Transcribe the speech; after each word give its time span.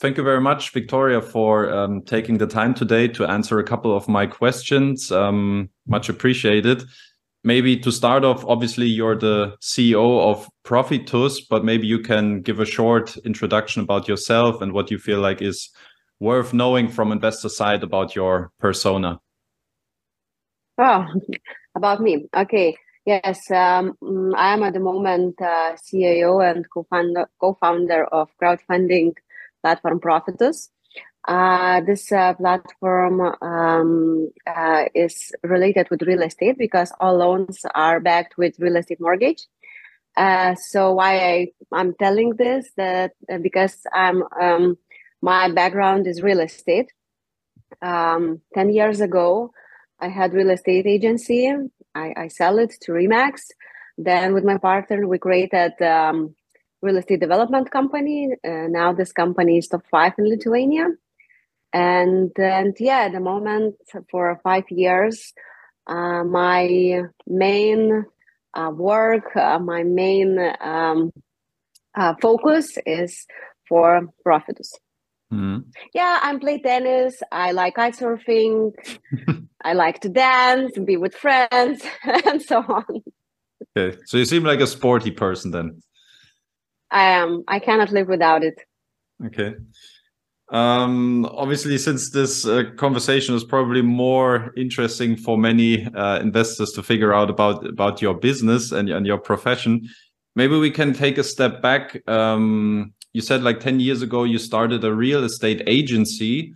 thank 0.00 0.16
you 0.16 0.24
very 0.24 0.40
much, 0.40 0.72
Viktorija, 0.72 1.22
for 1.22 1.70
um, 1.72 2.02
taking 2.02 2.38
the 2.38 2.46
time 2.46 2.74
today 2.74 3.06
to 3.08 3.26
answer 3.26 3.58
a 3.58 3.64
couple 3.64 3.94
of 3.94 4.08
my 4.08 4.26
questions. 4.26 5.12
Um, 5.12 5.68
much 5.86 6.08
appreciated. 6.08 6.84
Maybe 7.44 7.76
to 7.78 7.92
start 7.92 8.24
off, 8.24 8.44
obviously 8.44 8.86
you're 8.86 9.16
the 9.16 9.56
CEO 9.62 10.20
of 10.20 10.48
Profitus, 10.64 11.38
but 11.48 11.64
maybe 11.64 11.86
you 11.86 12.00
can 12.00 12.42
give 12.42 12.60
a 12.60 12.66
short 12.66 13.16
introduction 13.18 13.82
about 13.82 14.08
yourself 14.08 14.60
and 14.60 14.72
what 14.72 14.90
you 14.90 14.98
feel 14.98 15.20
like 15.20 15.40
is 15.40 15.70
worth 16.18 16.52
knowing 16.52 16.88
from 16.88 17.12
investor 17.12 17.48
side 17.48 17.82
about 17.82 18.14
your 18.14 18.52
persona. 18.58 19.20
Oh, 20.76 21.06
about 21.76 22.00
me. 22.00 22.26
Okay. 22.36 22.76
Yes, 23.06 23.50
um, 23.50 23.96
I 24.36 24.52
am 24.52 24.62
at 24.62 24.74
the 24.74 24.80
moment 24.80 25.40
uh, 25.40 25.74
CEO 25.76 26.46
and 26.48 26.66
co-founder, 26.72 27.30
co-founder 27.40 28.04
of 28.12 28.28
crowdfunding 28.40 29.14
platform 29.62 30.00
Profitus. 30.00 30.68
Uh, 31.28 31.82
this 31.82 32.10
uh, 32.12 32.32
platform 32.34 33.20
um, 33.42 34.30
uh, 34.46 34.84
is 34.94 35.32
related 35.42 35.86
with 35.90 36.02
real 36.02 36.22
estate 36.22 36.56
because 36.56 36.92
all 36.98 37.16
loans 37.16 37.64
are 37.74 38.00
backed 38.00 38.38
with 38.38 38.58
real 38.58 38.76
estate 38.76 39.00
mortgage. 39.00 39.46
Uh, 40.16 40.54
so 40.54 40.92
why 40.92 41.18
I, 41.18 41.48
I'm 41.72 41.94
telling 41.94 42.34
this 42.36 42.70
that 42.76 43.12
uh, 43.30 43.38
because 43.38 43.76
I'm 43.92 44.24
um, 44.40 44.78
my 45.22 45.50
background 45.50 46.06
is 46.06 46.22
real 46.22 46.40
estate. 46.40 46.90
Um, 47.82 48.40
Ten 48.54 48.70
years 48.70 49.00
ago, 49.00 49.52
I 50.00 50.08
had 50.08 50.32
real 50.32 50.50
estate 50.50 50.86
agency. 50.86 51.52
I, 51.94 52.14
I 52.16 52.28
sell 52.28 52.58
it 52.58 52.74
to 52.82 52.92
Remax. 52.92 53.42
Then 53.98 54.32
with 54.32 54.44
my 54.44 54.56
partner, 54.56 55.06
we 55.06 55.18
created 55.18 55.80
um, 55.82 56.34
real 56.82 56.96
estate 56.96 57.20
development 57.20 57.70
company. 57.70 58.30
Uh, 58.44 58.66
now 58.68 58.92
this 58.92 59.12
company 59.12 59.58
is 59.58 59.68
top 59.68 59.82
five 59.90 60.12
in 60.18 60.28
Lithuania. 60.28 60.86
And, 61.72 62.32
and 62.38 62.74
yeah, 62.80 63.00
at 63.00 63.12
the 63.12 63.20
moment 63.20 63.76
for 64.10 64.40
five 64.42 64.64
years, 64.70 65.32
uh, 65.86 66.24
my 66.24 67.02
main 67.26 68.04
uh, 68.54 68.70
work, 68.74 69.36
uh, 69.36 69.58
my 69.58 69.82
main 69.82 70.38
um, 70.60 71.12
uh, 71.96 72.14
focus 72.20 72.78
is 72.86 73.26
for 73.68 74.08
profits. 74.24 74.78
Mm. 75.32 75.64
Yeah, 75.94 76.18
I 76.22 76.36
play 76.38 76.58
tennis. 76.58 77.22
I 77.30 77.52
like 77.52 77.78
ice 77.78 78.00
surfing. 78.00 78.72
I 79.64 79.74
like 79.74 80.00
to 80.00 80.08
dance, 80.08 80.76
and 80.76 80.86
be 80.86 80.96
with 80.96 81.14
friends, 81.14 81.82
and 82.04 82.42
so 82.42 82.58
on. 82.58 83.02
Okay, 83.76 83.96
so 84.06 84.16
you 84.16 84.24
seem 84.24 84.42
like 84.42 84.60
a 84.60 84.66
sporty 84.66 85.10
person 85.10 85.52
then. 85.52 85.80
I 86.90 87.04
am. 87.10 87.44
I 87.48 87.58
cannot 87.58 87.90
live 87.90 88.08
without 88.08 88.42
it. 88.42 88.60
Okay. 89.26 89.54
Um, 90.50 91.26
obviously, 91.26 91.78
since 91.78 92.10
this 92.10 92.44
uh, 92.44 92.64
conversation 92.76 93.34
is 93.34 93.44
probably 93.44 93.82
more 93.82 94.52
interesting 94.56 95.16
for 95.16 95.38
many 95.38 95.86
uh, 95.94 96.18
investors 96.18 96.72
to 96.72 96.82
figure 96.82 97.14
out 97.14 97.30
about 97.30 97.64
about 97.66 98.02
your 98.02 98.14
business 98.14 98.72
and, 98.72 98.88
and 98.88 99.06
your 99.06 99.18
profession, 99.18 99.88
maybe 100.34 100.58
we 100.58 100.70
can 100.70 100.92
take 100.92 101.18
a 101.18 101.24
step 101.24 101.62
back. 101.62 102.02
Um, 102.08 102.94
you 103.12 103.20
said 103.20 103.42
like 103.42 103.60
10 103.60 103.80
years 103.80 104.02
ago 104.02 104.24
you 104.24 104.38
started 104.38 104.84
a 104.84 104.94
real 104.94 105.24
estate 105.24 105.62
agency 105.66 106.54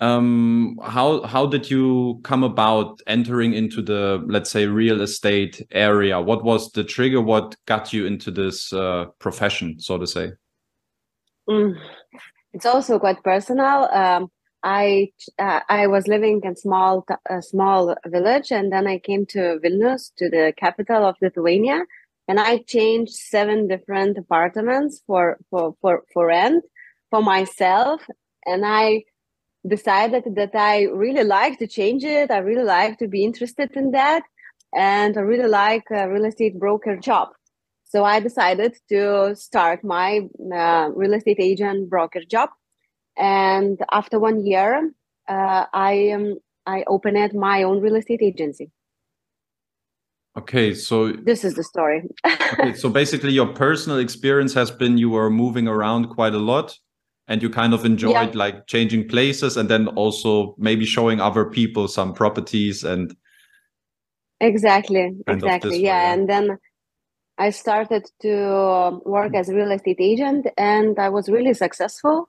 um 0.00 0.78
how 0.82 1.22
how 1.22 1.46
did 1.46 1.70
you 1.70 2.20
come 2.22 2.44
about 2.44 3.00
entering 3.06 3.54
into 3.54 3.80
the 3.80 4.22
let's 4.26 4.50
say 4.50 4.66
real 4.66 5.00
estate 5.00 5.66
area? 5.70 6.20
What 6.20 6.44
was 6.44 6.70
the 6.72 6.84
trigger? 6.84 7.20
What 7.20 7.56
got 7.66 7.92
you 7.92 8.06
into 8.06 8.30
this 8.30 8.72
uh, 8.72 9.06
profession 9.18 9.80
so 9.80 9.98
to 9.98 10.06
say? 10.06 10.32
Mm. 11.48 11.76
it's 12.52 12.66
also 12.66 12.98
quite 12.98 13.22
personal. 13.22 13.88
Um 13.92 14.30
i 14.62 15.12
uh, 15.38 15.60
i 15.68 15.86
was 15.86 16.08
living 16.08 16.40
in 16.42 16.56
small 16.56 17.04
a 17.28 17.42
small 17.42 17.94
village 18.06 18.50
and 18.50 18.72
then 18.72 18.86
i 18.86 18.98
came 18.98 19.26
to 19.26 19.60
vilnius 19.62 20.10
to 20.16 20.30
the 20.30 20.52
capital 20.56 21.04
of 21.04 21.14
lithuania 21.20 21.84
and 22.28 22.40
I 22.40 22.58
changed 22.58 23.12
seven 23.12 23.68
different 23.68 24.18
apartments 24.18 25.02
for 25.06 25.38
for 25.50 25.74
for 25.80 26.02
for 26.12 26.26
rent 26.26 26.64
for 27.10 27.22
myself, 27.22 28.02
and 28.44 28.64
I 28.66 29.04
decided 29.66 30.24
that 30.36 30.54
I 30.54 30.84
really 30.84 31.24
like 31.24 31.58
to 31.58 31.66
change 31.66 32.04
it. 32.04 32.30
I 32.30 32.38
really 32.38 32.64
like 32.64 32.98
to 32.98 33.08
be 33.08 33.24
interested 33.24 33.70
in 33.76 33.90
that, 33.92 34.22
and 34.74 35.16
I 35.16 35.20
really 35.20 35.48
like 35.48 35.84
a 35.90 36.08
real 36.08 36.24
estate 36.24 36.58
broker 36.58 36.96
job. 36.96 37.28
So 37.84 38.04
I 38.04 38.20
decided 38.20 38.76
to 38.88 39.34
start 39.36 39.84
my 39.84 40.28
uh, 40.54 40.90
real 40.94 41.14
estate 41.14 41.38
agent 41.40 41.88
broker 41.88 42.22
job, 42.28 42.50
and 43.16 43.78
after 43.92 44.18
one 44.18 44.44
year, 44.44 44.92
uh, 45.28 45.66
I 45.72 46.10
um, 46.10 46.38
I 46.66 46.84
opened 46.86 47.34
my 47.34 47.62
own 47.62 47.80
real 47.80 47.96
estate 47.96 48.22
agency. 48.22 48.70
Okay, 50.36 50.74
so 50.74 51.12
this 51.12 51.44
is 51.44 51.54
the 51.54 51.64
story. 51.64 52.02
okay, 52.26 52.74
so 52.74 52.90
basically, 52.90 53.32
your 53.32 53.54
personal 53.54 53.98
experience 53.98 54.52
has 54.52 54.70
been 54.70 54.98
you 54.98 55.08
were 55.08 55.30
moving 55.30 55.66
around 55.66 56.08
quite 56.08 56.34
a 56.34 56.38
lot, 56.38 56.78
and 57.28 57.42
you 57.42 57.50
kind 57.50 57.74
of 57.74 57.84
enjoyed 57.84 58.12
yeah. 58.12 58.30
like 58.34 58.66
changing 58.66 59.08
places, 59.08 59.56
and 59.56 59.68
then 59.68 59.88
also 59.88 60.54
maybe 60.58 60.84
showing 60.84 61.20
other 61.20 61.44
people 61.44 61.88
some 61.88 62.12
properties 62.12 62.84
and. 62.84 63.16
Exactly. 64.40 65.16
Exactly. 65.26 65.70
Yeah, 65.70 65.76
way, 65.76 65.82
yeah, 65.82 66.12
and 66.12 66.28
then 66.28 66.58
I 67.38 67.50
started 67.50 68.10
to 68.22 69.00
work 69.04 69.34
as 69.34 69.48
a 69.48 69.54
real 69.54 69.70
estate 69.70 69.98
agent, 69.98 70.46
and 70.56 70.98
I 70.98 71.08
was 71.08 71.28
really 71.28 71.54
successful. 71.54 72.28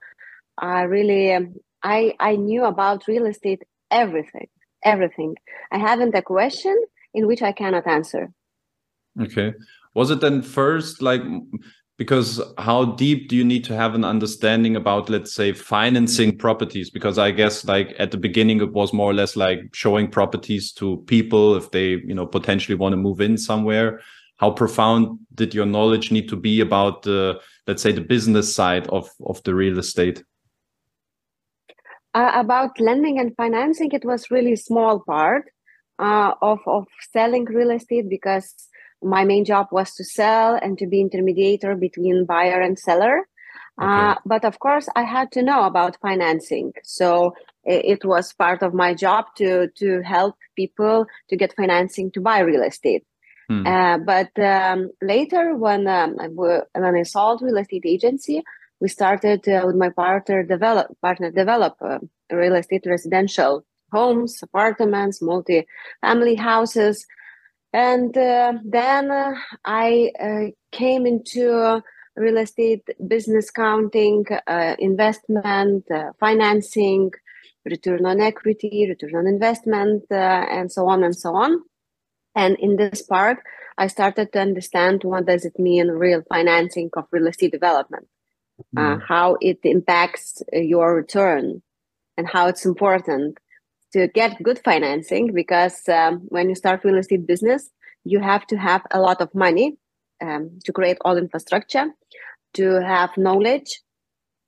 I 0.57 0.81
really, 0.81 1.37
I 1.83 2.13
I 2.19 2.35
knew 2.35 2.65
about 2.65 3.07
real 3.07 3.25
estate 3.25 3.63
everything, 3.91 4.47
everything. 4.83 5.35
I 5.71 5.77
haven't 5.77 6.15
a 6.15 6.21
question 6.21 6.75
in 7.13 7.27
which 7.27 7.41
I 7.41 7.51
cannot 7.51 7.87
answer. 7.87 8.31
Okay. 9.21 9.53
Was 9.93 10.11
it 10.11 10.21
then 10.21 10.41
first 10.41 11.01
like 11.01 11.21
because 11.97 12.39
how 12.59 12.85
deep 12.85 13.27
do 13.27 13.35
you 13.35 13.43
need 13.43 13.63
to 13.63 13.75
have 13.75 13.95
an 13.95 14.05
understanding 14.05 14.75
about 14.75 15.09
let's 15.09 15.33
say 15.33 15.51
financing 15.51 16.37
properties? 16.37 16.89
Because 16.89 17.17
i 17.17 17.31
guess 17.31 17.65
like 17.65 17.95
at 17.97 18.11
the 18.11 18.17
beginning 18.17 18.61
it 18.61 18.71
was 18.71 18.93
more 18.93 19.09
or 19.09 19.13
less 19.13 19.35
like 19.35 19.59
showing 19.73 20.09
properties 20.09 20.71
to 20.73 20.97
people 21.07 21.55
if 21.55 21.71
they 21.71 21.87
you 22.05 22.13
know 22.13 22.25
potentially 22.25 22.75
want 22.75 22.93
to 22.93 22.97
move 22.97 23.19
in 23.21 23.37
somewhere. 23.37 23.99
How 24.37 24.51
profound 24.51 25.17
did 25.33 25.55
your 25.55 25.65
knowledge 25.65 26.11
need 26.11 26.29
to 26.29 26.35
be 26.35 26.61
about 26.61 27.01
the 27.01 27.39
let's 27.65 27.81
say 27.81 27.91
the 27.91 28.01
business 28.01 28.53
side 28.53 28.87
of 28.89 29.09
of 29.25 29.41
the 29.43 29.55
real 29.55 29.79
estate? 29.79 30.23
Uh, 32.13 32.31
about 32.35 32.79
lending 32.79 33.19
and 33.19 33.35
financing 33.35 33.91
it 33.91 34.05
was 34.05 34.31
really 34.31 34.55
small 34.55 34.99
part 34.99 35.45
uh, 35.97 36.33
of 36.43 36.59
of 36.67 36.85
selling 37.11 37.45
real 37.45 37.71
estate 37.71 38.07
because 38.07 38.53
my 39.03 39.23
main 39.25 39.45
job 39.45 39.67
was 39.71 39.93
to 39.95 40.03
sell 40.03 40.55
and 40.61 40.77
to 40.77 40.87
be 40.87 41.03
intermediator 41.03 41.79
between 41.79 42.25
buyer 42.25 42.61
and 42.61 42.77
seller. 42.77 43.27
Okay. 43.79 43.87
Uh, 43.87 44.15
but 44.25 44.43
of 44.43 44.59
course, 44.59 44.89
I 44.95 45.03
had 45.03 45.31
to 45.33 45.43
know 45.43 45.63
about 45.63 46.01
financing, 46.01 46.73
so 46.83 47.35
it, 47.63 47.85
it, 47.85 48.05
was 48.05 48.33
part 48.33 48.63
of 48.63 48.73
my 48.73 48.95
job 48.95 49.25
to 49.35 49.67
to 49.77 50.01
help 50.01 50.35
people 50.55 51.05
to 51.29 51.37
get 51.37 51.55
financing 51.55 52.09
to 52.13 52.21
buy 52.21 52.39
real 52.39 52.63
estate. 52.63 53.05
Hmm. 53.47 53.67
Uh, 53.67 53.99
but 53.99 54.31
um, 54.39 54.89
later, 55.01 55.55
when 55.55 55.87
um, 55.87 56.15
when 56.15 56.95
I 56.95 57.03
sold 57.03 57.43
real 57.43 57.57
estate 57.57 57.85
agency, 57.85 58.41
we 58.79 58.87
started 58.87 59.47
uh, 59.47 59.61
with 59.65 59.75
my 59.75 59.89
partner 59.89 60.41
develop 60.41 60.87
partner 61.01 61.29
develop 61.29 61.75
uh, 61.81 61.99
real 62.31 62.55
estate 62.55 62.85
residential 62.87 63.63
homes, 63.91 64.41
apartments, 64.43 65.21
multi-family 65.21 66.35
houses. 66.35 67.05
And 67.77 68.17
uh, 68.17 68.53
then 68.65 69.11
uh, 69.11 69.35
I 69.63 70.11
uh, 70.19 70.45
came 70.71 71.05
into 71.05 71.79
real 72.15 72.38
estate 72.38 72.89
business 73.07 73.51
counting, 73.51 74.25
uh, 74.47 74.75
investment, 74.79 75.85
uh, 75.91 76.09
financing, 76.19 77.12
return 77.65 78.03
on 78.07 78.19
equity, 78.19 78.88
return 78.89 79.15
on 79.15 79.27
investment, 79.27 80.06
uh, 80.09 80.15
and 80.15 80.71
so 80.71 80.88
on 80.88 81.03
and 81.03 81.15
so 81.15 81.35
on. 81.35 81.62
And 82.33 82.57
in 82.57 82.77
this 82.77 83.03
part, 83.03 83.38
I 83.77 83.85
started 83.85 84.33
to 84.33 84.39
understand 84.39 85.03
what 85.03 85.27
does 85.27 85.45
it 85.45 85.59
mean 85.59 85.89
real 85.89 86.24
financing 86.27 86.89
of 86.97 87.06
real 87.12 87.27
estate 87.27 87.51
development, 87.51 88.07
mm. 88.75 89.03
how 89.07 89.38
it 89.39 89.59
impacts 89.62 90.41
your 90.51 90.95
return, 90.95 91.62
and 92.18 92.27
how 92.27 92.47
it's 92.47 92.65
important 92.65 93.38
to 93.94 94.07
get 94.07 94.42
good 94.44 94.60
financing 94.63 95.34
because 95.34 95.88
um, 95.89 96.22
when 96.30 96.50
you 96.50 96.56
start 96.56 96.84
real 96.84 96.98
estate 96.98 97.25
business 97.28 97.69
you 98.04 98.19
have 98.19 98.45
to 98.48 98.56
have 98.57 98.81
a 98.92 99.00
lot 99.00 99.22
of 99.22 99.34
money 99.34 99.78
um, 100.22 100.60
to 100.63 100.72
create 100.72 100.98
all 101.01 101.18
infrastructure 101.18 101.88
to 102.54 102.81
have 102.81 103.18
knowledge 103.18 103.81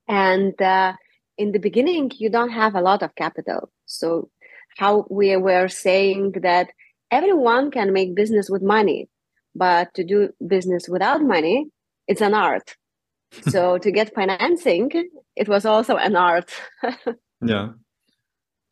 and 0.08 0.60
uh, 0.60 0.92
in 1.38 1.52
the 1.52 1.58
beginning 1.58 2.10
you 2.16 2.30
don't 2.30 2.50
have 2.50 2.74
a 2.74 2.80
lot 2.80 3.02
of 3.02 3.14
capital 3.14 3.70
so 3.86 4.28
how 4.76 5.06
we 5.10 5.36
were 5.36 5.68
saying 5.68 6.32
that 6.42 6.70
everyone 7.10 7.70
can 7.70 7.92
make 7.92 8.14
business 8.14 8.48
with 8.48 8.62
money 8.62 9.08
but 9.54 9.92
to 9.94 10.04
do 10.04 10.30
business 10.46 10.88
without 10.88 11.22
money 11.22 11.66
it's 12.06 12.20
an 12.20 12.34
art 12.34 12.76
so 13.48 13.78
to 13.78 13.90
get 13.90 14.14
financing, 14.14 14.90
it 15.36 15.48
was 15.48 15.64
also 15.64 15.96
an 15.96 16.16
art. 16.16 16.50
yeah. 17.44 17.68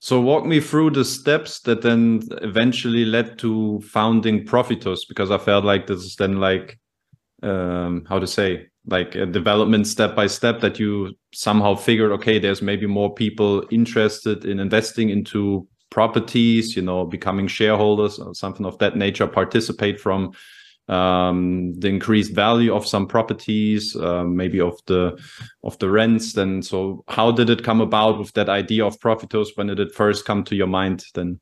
So 0.01 0.21
walk 0.21 0.45
me 0.45 0.61
through 0.61 0.91
the 0.91 1.05
steps 1.05 1.61
that 1.61 1.83
then 1.83 2.23
eventually 2.43 3.05
led 3.05 3.39
to 3.41 3.81
founding 3.81 4.45
Profitus, 4.47 5.01
because 5.09 5.31
I 5.31 5.39
felt 5.39 5.65
like 5.65 5.87
this 5.87 6.03
is 6.05 6.17
then 6.17 6.39
like 6.39 6.79
um 7.43 8.05
how 8.09 8.19
to 8.19 8.27
say 8.27 8.67
like 8.87 9.15
a 9.15 9.27
development 9.27 9.87
step 9.87 10.17
by 10.17 10.27
step 10.27 10.61
that 10.61 10.79
you 10.81 11.15
somehow 11.33 11.75
figured 11.77 12.11
okay 12.11 12.39
there's 12.39 12.63
maybe 12.63 12.87
more 12.87 13.15
people 13.15 13.65
interested 13.71 14.45
in 14.45 14.59
investing 14.59 15.11
into 15.11 15.65
properties 15.91 16.75
you 16.75 16.83
know 16.83 17.05
becoming 17.05 17.47
shareholders 17.47 18.19
or 18.19 18.35
something 18.35 18.67
of 18.67 18.77
that 18.79 18.97
nature 18.97 19.27
participate 19.27 20.01
from 20.01 20.33
um, 20.89 21.75
the 21.79 21.89
increased 21.89 22.35
value 22.35 22.75
of 22.75 22.87
some 22.87 23.07
properties 23.07 23.95
uh, 23.97 24.25
maybe 24.25 24.61
of 24.61 24.79
the 24.87 25.19
of 25.63 25.79
the 25.79 25.89
rents 25.89 26.33
then 26.33 26.63
so 26.63 27.05
how 27.09 27.31
did 27.31 27.51
it 27.51 27.65
come 27.65 27.81
about 27.81 28.19
with 28.19 28.33
that 28.33 28.49
idea 28.49 28.85
of 28.85 28.99
profitus 29.01 29.49
when 29.57 29.67
did 29.67 29.81
it 29.81 29.95
first 29.95 30.25
come 30.25 30.43
to 30.45 30.57
your 30.57 30.67
mind 30.67 31.05
then 31.15 31.41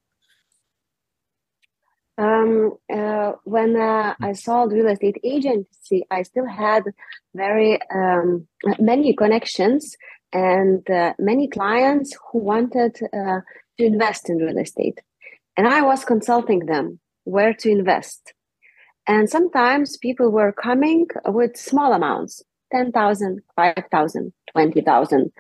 um, 2.19 2.73
uh, 2.93 3.33
when 3.45 3.77
uh, 3.77 4.15
I 4.21 4.33
sold 4.33 4.73
real 4.73 4.87
estate 4.87 5.19
agency, 5.23 6.07
I 6.11 6.23
still 6.23 6.47
had 6.47 6.85
very 7.35 7.79
um, 7.95 8.49
many 8.79 9.15
connections 9.15 9.97
and 10.33 10.89
uh, 10.91 11.13
many 11.19 11.49
clients 11.49 12.17
who 12.31 12.39
wanted 12.39 12.97
uh, 13.13 13.41
to 13.79 13.85
invest 13.85 14.31
in 14.31 14.39
real 14.39 14.59
estate. 14.59 15.01
And 15.57 15.69
I 15.69 15.83
was 15.83 16.05
consulting 16.05 16.61
them 16.61 17.01
where 17.25 17.55
to 17.55 17.71
invest. 17.71 18.33
And 19.07 19.31
sometimes 19.31 19.97
people 19.97 20.31
were 20.31 20.53
coming 20.53 21.07
with 21.27 21.57
small 21.57 21.93
amounts 21.93 22.43
10,000, 22.73 23.43
5,000, 23.55 24.33
20,000. 24.53 25.33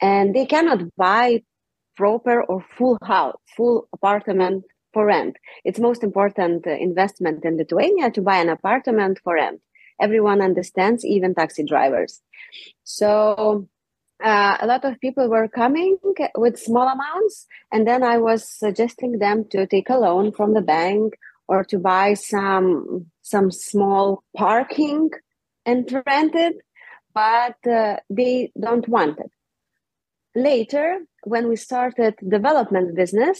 And 0.00 0.34
they 0.34 0.46
cannot 0.46 0.80
buy 0.96 1.42
proper 1.96 2.42
or 2.42 2.64
full 2.76 2.98
house, 3.02 3.36
full 3.56 3.88
apartment 3.92 4.64
for 4.92 5.06
rent. 5.06 5.36
It's 5.64 5.78
most 5.78 6.02
important 6.02 6.66
uh, 6.66 6.70
investment 6.70 7.44
in 7.44 7.56
Lithuania 7.56 8.10
to 8.12 8.22
buy 8.22 8.38
an 8.38 8.48
apartment 8.48 9.20
for 9.22 9.34
rent. 9.34 9.60
Everyone 10.00 10.40
understands, 10.40 11.04
even 11.04 11.34
taxi 11.34 11.64
drivers. 11.64 12.20
So 12.84 13.68
uh, 14.22 14.56
a 14.60 14.66
lot 14.66 14.84
of 14.84 15.00
people 15.00 15.28
were 15.28 15.48
coming 15.48 15.98
with 16.36 16.58
small 16.58 16.88
amounts, 16.88 17.46
and 17.70 17.86
then 17.86 18.02
I 18.02 18.18
was 18.18 18.48
suggesting 18.48 19.18
them 19.18 19.44
to 19.50 19.66
take 19.66 19.90
a 19.90 19.98
loan 19.98 20.32
from 20.32 20.54
the 20.54 20.60
bank 20.60 21.14
or 21.52 21.62
to 21.64 21.78
buy 21.78 22.14
some 22.14 23.06
some 23.32 23.48
small 23.50 24.24
parking 24.34 25.10
and 25.66 25.80
rent 26.06 26.34
it, 26.34 26.56
but 27.14 27.58
uh, 27.70 27.96
they 28.18 28.50
don't 28.66 28.88
want 28.88 29.18
it. 29.24 29.32
Later, 30.34 30.86
when 31.24 31.44
we 31.50 31.56
started 31.56 32.14
development 32.36 32.96
business, 32.96 33.36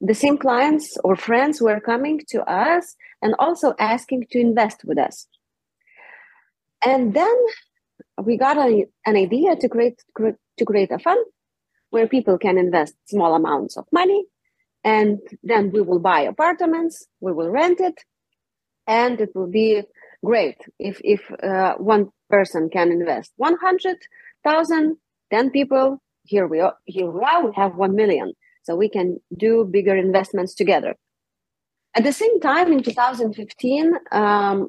the 0.00 0.18
same 0.22 0.38
clients 0.38 0.86
or 1.04 1.14
friends 1.14 1.60
were 1.60 1.80
coming 1.92 2.16
to 2.32 2.38
us 2.66 2.84
and 3.20 3.34
also 3.38 3.74
asking 3.78 4.20
to 4.30 4.38
invest 4.40 4.78
with 4.88 4.98
us. 4.98 5.16
And 6.90 7.12
then 7.12 7.36
we 8.26 8.38
got 8.38 8.56
a, 8.56 8.86
an 9.04 9.16
idea 9.26 9.56
to 9.56 9.68
create 9.68 9.98
to 10.58 10.64
create 10.64 10.90
a 10.90 10.98
fund 11.06 11.22
where 11.90 12.08
people 12.16 12.38
can 12.38 12.56
invest 12.56 12.94
small 13.12 13.34
amounts 13.34 13.76
of 13.76 13.84
money 13.92 14.24
and 14.84 15.18
then 15.42 15.70
we 15.70 15.80
will 15.80 15.98
buy 15.98 16.20
apartments 16.20 17.06
we 17.20 17.32
will 17.32 17.50
rent 17.50 17.80
it 17.80 18.02
and 18.86 19.20
it 19.20 19.30
will 19.34 19.46
be 19.46 19.82
great 20.24 20.58
if 20.78 21.00
if 21.04 21.20
uh, 21.42 21.74
one 21.76 22.08
person 22.30 22.68
can 22.68 22.90
invest 22.90 23.32
100000 23.36 24.96
10 25.30 25.50
people 25.50 26.02
here 26.24 26.46
we 26.46 26.60
are 26.60 26.76
here 26.84 27.10
we 27.10 27.22
are 27.22 27.46
we 27.46 27.52
have 27.54 27.76
1 27.76 27.94
million 27.94 28.32
so 28.62 28.76
we 28.76 28.88
can 28.88 29.20
do 29.36 29.64
bigger 29.64 29.96
investments 29.96 30.54
together. 30.54 30.94
At 31.94 32.04
the 32.04 32.12
same 32.12 32.40
time, 32.40 32.72
in 32.72 32.82
2015, 32.82 33.92
um, 34.12 34.68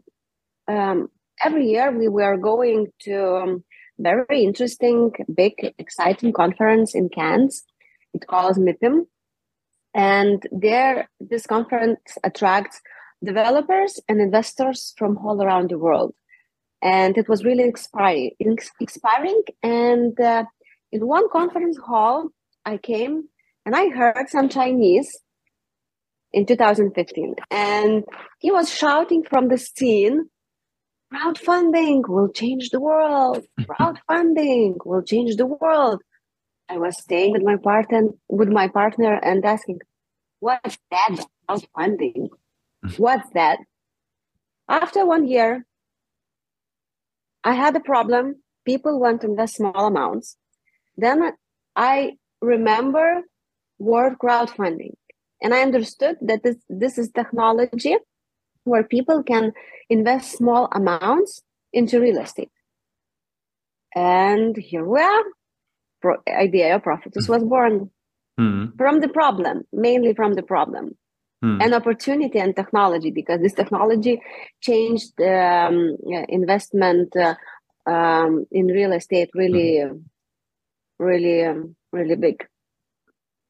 um, 0.68 1.10
every 1.44 1.68
year 1.68 1.92
we 1.92 2.10
were 2.10 2.38
going 2.38 2.88
to 3.02 3.36
um, 3.36 3.64
very 4.00 4.44
interesting, 4.44 5.12
big, 5.34 5.74
exciting 5.78 6.34
conference 6.34 6.96
in 6.96 7.10
Cannes. 7.10 7.64
It 8.14 8.28
calls 8.28 8.58
MIPIM. 8.58 9.06
And 9.94 10.46
there, 10.52 11.10
this 11.20 11.46
conference 11.46 12.18
attracts 12.24 12.82
developers 13.24 14.00
and 14.10 14.20
investors 14.20 14.94
from 14.98 15.18
all 15.18 15.42
around 15.42 15.70
the 15.70 15.78
world. 15.78 16.14
And 16.82 17.18
it 17.18 17.30
was 17.30 17.46
really 17.46 17.64
inspiring. 17.64 18.32
inspiring. 18.80 19.42
And 19.62 20.20
uh, 20.20 20.46
in 20.92 21.08
one 21.08 21.30
conference 21.30 21.78
hall, 21.78 22.30
I 22.66 22.78
came 22.78 23.30
and 23.66 23.76
I 23.76 23.90
heard 23.90 24.30
some 24.30 24.50
Chinese 24.50 25.20
in 26.34 26.46
2015, 26.46 27.36
and 27.52 28.04
he 28.40 28.52
was 28.52 28.74
shouting 28.74 29.24
from 29.24 29.50
the 29.50 29.58
scene, 29.58 30.30
crowdfunding 31.14 32.10
will 32.10 32.30
change 32.30 32.72
the 32.72 32.80
world. 32.80 33.46
Crowdfunding 33.62 34.78
will 34.84 35.04
change 35.04 35.36
the 35.36 35.46
world. 35.46 36.02
I 36.70 36.78
was 36.78 36.98
staying 36.98 37.34
with 37.34 37.44
my 37.44 37.58
partner 37.58 38.10
with 38.30 38.50
my 38.50 38.68
partner 38.68 39.16
and 39.16 39.44
asking, 39.46 39.80
what's 40.40 40.78
that 40.92 41.26
crowdfunding? 41.50 42.30
Mm. 42.86 43.00
What's 43.00 43.30
that? 43.34 43.60
After 44.68 45.06
one 45.06 45.28
year, 45.28 45.66
I 47.44 47.54
had 47.54 47.76
a 47.76 47.82
problem. 47.82 48.42
People 48.66 49.00
want 49.00 49.22
to 49.22 49.28
invest 49.28 49.56
small 49.56 49.88
amounts. 49.88 50.38
Then 50.96 51.34
I 51.76 52.14
remember 52.42 53.24
word 53.78 54.18
crowdfunding. 54.18 54.94
And 55.42 55.54
I 55.54 55.62
understood 55.62 56.16
that 56.22 56.44
this, 56.44 56.56
this 56.70 56.98
is 56.98 57.10
technology 57.12 57.98
where 58.64 58.84
people 58.84 59.24
can 59.24 59.52
invest 59.90 60.38
small 60.38 60.70
amounts 60.72 61.42
into 61.74 62.00
real 62.00 62.20
estate. 62.20 62.52
And 63.94 64.56
here 64.56 64.86
we 64.86 65.02
are. 65.02 65.24
Pro- 66.04 66.22
idea 66.28 66.76
of 66.76 66.84
Profitus 66.84 67.30
was 67.30 67.46
born 67.46 67.90
mm. 68.38 68.78
from 68.78 69.00
the 69.00 69.08
problem, 69.08 69.64
mainly 69.72 70.14
from 70.14 70.34
the 70.34 70.44
problem. 70.44 70.98
Mm. 71.42 71.64
An 71.64 71.74
opportunity 71.74 72.40
and 72.40 72.54
technology, 72.54 73.10
because 73.10 73.40
this 73.40 73.54
technology 73.54 74.22
changed 74.60 75.14
the 75.18 75.34
um, 75.34 75.96
investment 76.28 77.16
uh, 77.16 77.36
um, 77.90 78.46
in 78.52 78.68
real 78.68 78.92
estate 78.92 79.30
really, 79.34 79.80
mm. 79.80 80.04
really, 81.00 81.46
um, 81.46 81.74
really 81.94 82.16
big. 82.16 82.46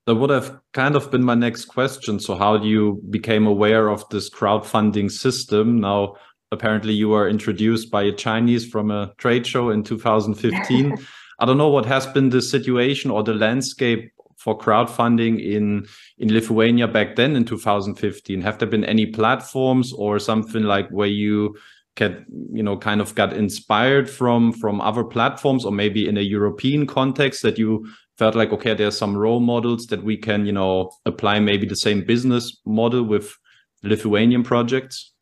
That 0.05 0.15
would 0.15 0.29
have 0.29 0.59
kind 0.73 0.95
of 0.95 1.09
been 1.09 1.23
my 1.23 1.35
next 1.35 1.65
question. 1.65 2.19
So, 2.19 2.35
how 2.35 2.57
do 2.57 2.67
you 2.67 3.01
became 3.09 3.47
aware 3.47 3.87
of 3.87 4.07
this 4.09 4.29
crowdfunding 4.29 5.09
system? 5.09 5.79
Now, 5.79 6.17
apparently, 6.51 6.93
you 6.93 7.09
were 7.09 7.27
introduced 7.27 7.89
by 7.89 8.03
a 8.03 8.11
Chinese 8.11 8.67
from 8.67 8.91
a 8.91 9.11
trade 9.17 9.47
show 9.47 9.71
in 9.71 9.83
2015. 9.91 10.97
I 11.39 11.45
don't 11.45 11.57
know 11.57 11.69
what 11.69 11.85
has 11.85 12.05
been 12.07 12.29
the 12.29 12.41
situation 12.41 13.11
or 13.11 13.23
the 13.23 13.33
landscape 13.33 14.11
for 14.37 14.57
crowdfunding 14.57 15.43
in 15.43 15.87
in 16.17 16.33
Lithuania 16.33 16.87
back 16.87 17.15
then 17.15 17.35
in 17.35 17.45
2015. 17.45 18.41
Have 18.41 18.57
there 18.59 18.67
been 18.67 18.85
any 18.85 19.05
platforms 19.05 19.93
or 19.93 20.19
something 20.19 20.63
like 20.63 20.89
where 20.89 21.07
you 21.07 21.55
get 21.95 22.23
you 22.51 22.63
know 22.63 22.77
kind 22.77 23.01
of 23.01 23.13
got 23.15 23.33
inspired 23.33 24.09
from 24.09 24.51
from 24.53 24.81
other 24.81 25.03
platforms 25.03 25.63
or 25.65 25.71
maybe 25.71 26.07
in 26.07 26.17
a 26.17 26.21
European 26.21 26.87
context 26.87 27.43
that 27.43 27.57
you 27.57 27.85
felt 28.17 28.35
like 28.35 28.51
okay 28.51 28.73
there's 28.73 28.97
some 28.97 29.15
role 29.15 29.39
models 29.39 29.87
that 29.87 30.03
we 30.03 30.17
can 30.17 30.45
you 30.45 30.51
know 30.51 30.91
apply 31.05 31.39
maybe 31.39 31.65
the 31.67 31.75
same 31.75 32.03
business 32.03 32.59
model 32.65 33.03
with 33.03 33.35
lithuanian 33.83 34.43
projects 34.43 35.12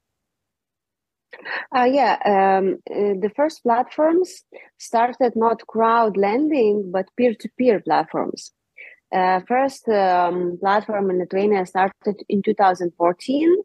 uh, 1.75 1.83
yeah 1.83 2.17
um, 2.25 2.77
uh, 2.89 3.15
the 3.19 3.31
first 3.35 3.63
platforms 3.63 4.43
started 4.77 5.33
not 5.35 5.65
crowd 5.67 6.17
lending 6.17 6.91
but 6.91 7.09
peer-to-peer 7.17 7.79
platforms. 7.79 8.51
Uh, 9.13 9.41
first 9.47 9.89
um, 9.89 10.57
platform 10.61 11.09
in 11.09 11.19
lithuania 11.19 11.65
started 11.65 12.23
in 12.29 12.41
2014 12.41 13.57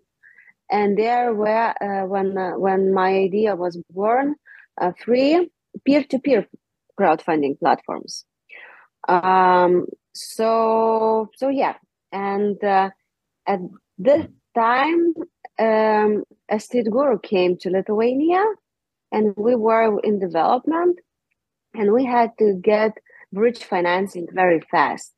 and 0.71 0.99
there 0.99 1.33
were 1.33 1.75
uh, 1.81 2.07
when 2.07 2.37
uh, 2.37 2.53
when 2.53 2.93
my 2.93 3.13
idea 3.13 3.55
was 3.55 3.81
born 3.91 4.35
uh, 4.81 4.93
three 5.01 5.49
peer-to-peer 5.85 6.47
crowdfunding 6.99 7.59
platforms. 7.59 8.25
Um, 9.09 9.87
so 10.15 11.31
so 11.37 11.49
yeah, 11.49 11.75
and 12.13 12.63
at 12.65 13.61
this 13.99 14.27
time, 14.57 15.15
um, 15.59 16.25
EstateGuru 16.51 17.23
came 17.23 17.57
to 17.59 17.71
Lithuania, 17.71 18.45
and 19.13 19.35
we 19.37 19.55
were 19.55 20.01
in 20.01 20.19
development, 20.19 20.99
and 21.75 21.93
we 21.93 22.05
had 22.05 22.31
to 22.39 22.55
get 22.55 22.93
bridge 23.33 23.65
financing 23.65 24.27
very 24.33 24.61
fast. 24.71 25.13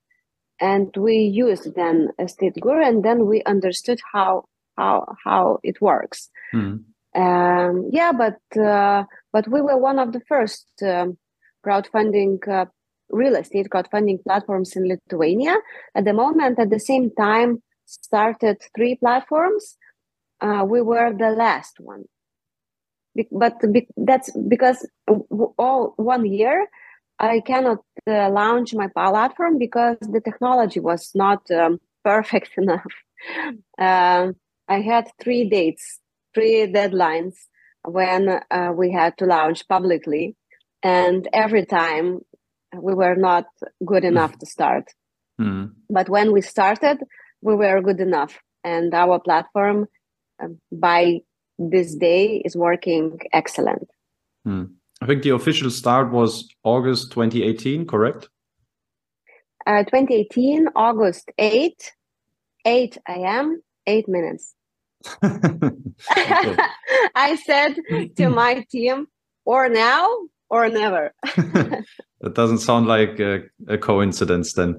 And 0.61 0.95
we 0.97 1.16
used 1.16 1.75
then 1.75 2.09
EstateGuru, 2.21 2.87
and 2.87 3.04
then 3.04 3.26
we 3.26 3.42
understood 3.45 4.00
how 4.12 4.45
how 4.76 5.16
how 5.25 5.59
it 5.62 5.80
works. 5.80 6.30
Mm. 6.54 6.85
Um, 7.14 7.88
yeah, 7.92 8.12
but 8.12 8.40
uh, 8.61 9.04
but 9.33 9.49
we 9.49 9.61
were 9.61 9.78
one 9.78 9.99
of 9.99 10.12
the 10.12 10.21
first 10.28 10.66
um, 10.83 11.18
crowdfunding 11.64 12.47
uh, 12.49 12.66
real 13.11 13.37
estate 13.37 13.68
crowdfunding 13.71 14.23
platforms 14.23 14.76
in 14.76 14.88
Lithuania. 14.88 15.57
At 15.95 16.04
the 16.04 16.12
moment, 16.12 16.59
at 16.59 16.71
the 16.71 16.80
same 16.80 17.11
time, 17.14 17.62
started 17.87 18.59
three 18.76 18.97
platforms. 18.97 19.76
Uh, 20.40 20.64
we 20.64 20.80
were 20.80 21.12
the 21.12 21.30
last 21.30 21.80
one, 21.80 22.04
be- 23.14 23.28
but 23.33 23.61
be- 23.73 23.88
that's 23.97 24.30
because 24.33 24.87
all 25.59 25.95
one 25.97 26.25
year 26.25 26.68
I 27.18 27.40
cannot 27.40 27.78
uh, 28.07 28.30
launch 28.30 28.75
my 28.75 28.88
platform 28.88 29.59
because 29.59 29.99
the 30.00 30.21
technology 30.21 30.80
was 30.80 31.11
not 31.14 31.50
um, 31.50 31.80
perfect 32.04 32.57
enough. 32.57 32.92
Um, 33.78 34.37
I 34.68 34.80
had 34.80 35.11
three 35.21 35.49
dates, 35.49 35.99
three 36.35 36.73
deadlines 36.73 37.35
when 37.85 38.28
uh, 38.50 38.73
we 38.75 38.92
had 38.92 39.16
to 39.18 39.25
launch 39.25 39.66
publicly, 39.66 40.37
and 40.83 41.26
every 41.33 41.64
time 41.64 42.21
we 42.76 42.95
were 42.95 43.16
not 43.16 43.47
good 43.85 44.04
enough 44.04 44.38
to 44.38 44.47
start. 44.47 44.92
Mm. 45.40 45.73
But 45.88 46.09
when 46.09 46.33
we 46.33 46.42
started, 46.42 46.99
we 47.40 47.54
were 47.54 47.80
good 47.80 48.00
enough, 48.00 48.38
and 48.62 48.95
our 48.95 49.18
platform 49.18 49.87
by 50.73 51.21
this 51.59 51.95
day 51.95 52.42
is 52.45 52.57
working 52.57 53.18
excellent. 53.33 53.88
Mm. 54.47 54.73
I 55.00 55.07
think 55.07 55.23
the 55.23 55.30
official 55.30 55.71
start 55.71 56.12
was 56.12 56.49
August 56.64 57.12
2018, 57.12 57.87
correct? 57.87 58.28
Uh, 59.66 59.85
2018, 59.85 60.68
August 60.75 61.30
8, 61.38 61.92
8 62.64 62.99
a.m., 63.09 63.62
8 63.87 64.09
minutes. 64.09 64.54
I 67.14 67.38
said 67.45 67.76
to 68.16 68.28
my 68.30 68.66
team, 68.71 69.07
or 69.45 69.68
now 69.68 70.09
or 70.50 70.68
never. 70.68 71.12
that 71.23 72.35
doesn't 72.35 72.59
sound 72.59 72.87
like 72.87 73.21
a, 73.21 73.42
a 73.68 73.78
coincidence 73.78 74.54
then. 74.54 74.78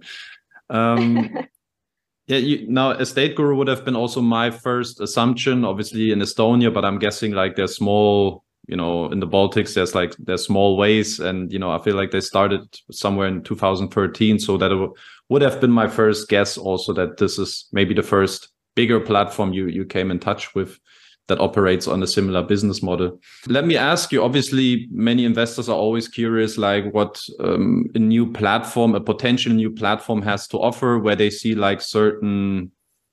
Um, 0.70 1.48
yeah, 2.30 2.38
you, 2.38 2.68
now 2.70 2.94
EstateGuru 2.94 3.58
would 3.58 3.68
have 3.68 3.84
been 3.84 3.96
also 3.96 4.22
my 4.22 4.52
first 4.52 5.02
assumption, 5.02 5.66
obviously 5.66 6.12
in 6.12 6.20
Estonia, 6.20 6.72
but 6.72 6.86
I'm 6.86 7.00
guessing 7.00 7.32
like 7.32 7.56
there's 7.56 7.76
small, 7.76 8.44
you 8.68 8.78
know, 8.78 9.12
in 9.12 9.20
the 9.20 9.28
Baltics, 9.28 9.74
there's 9.74 9.96
like 9.96 10.16
there's 10.20 10.46
small 10.46 10.78
ways, 10.78 11.20
and 11.20 11.52
you 11.52 11.58
know, 11.58 11.72
I 11.72 11.80
feel 11.80 11.96
like 11.96 12.12
they 12.12 12.22
started 12.22 12.62
somewhere 12.92 13.28
in 13.28 13.42
2013, 13.42 14.38
so 14.38 14.58
that 14.58 14.94
would 15.30 15.42
have 15.42 15.60
been 15.60 15.72
my 15.72 15.88
first 15.88 16.30
guess, 16.30 16.56
also 16.56 16.94
that 16.94 17.18
this 17.18 17.40
is 17.40 17.68
maybe 17.72 17.96
the 17.96 18.04
first 18.04 18.50
bigger 18.76 19.00
platform 19.00 19.52
you 19.52 19.66
you 19.66 19.84
came 19.84 20.12
in 20.12 20.20
touch 20.20 20.54
with 20.54 20.80
that 21.30 21.40
operates 21.40 21.88
on 21.88 22.04
a 22.04 22.08
similar 22.08 22.44
business 22.44 22.84
model. 22.84 23.20
Let 23.48 23.66
me 23.66 23.78
ask 23.78 24.12
you, 24.12 24.22
obviously, 24.22 24.88
many 24.92 25.24
investors 25.24 25.70
are 25.70 25.78
always 25.78 26.08
curious, 26.08 26.58
like 26.58 26.92
what 26.94 27.22
um, 27.40 27.86
a 27.96 28.00
new 28.00 28.32
platform, 28.32 28.96
a 28.96 29.00
potential 29.00 29.54
new 29.54 29.72
platform 29.72 30.22
has 30.24 30.48
to 30.50 30.58
offer, 30.58 31.00
where 31.00 31.16
they 31.16 31.30
see 31.30 31.56
like 31.56 31.82
certain 31.82 32.72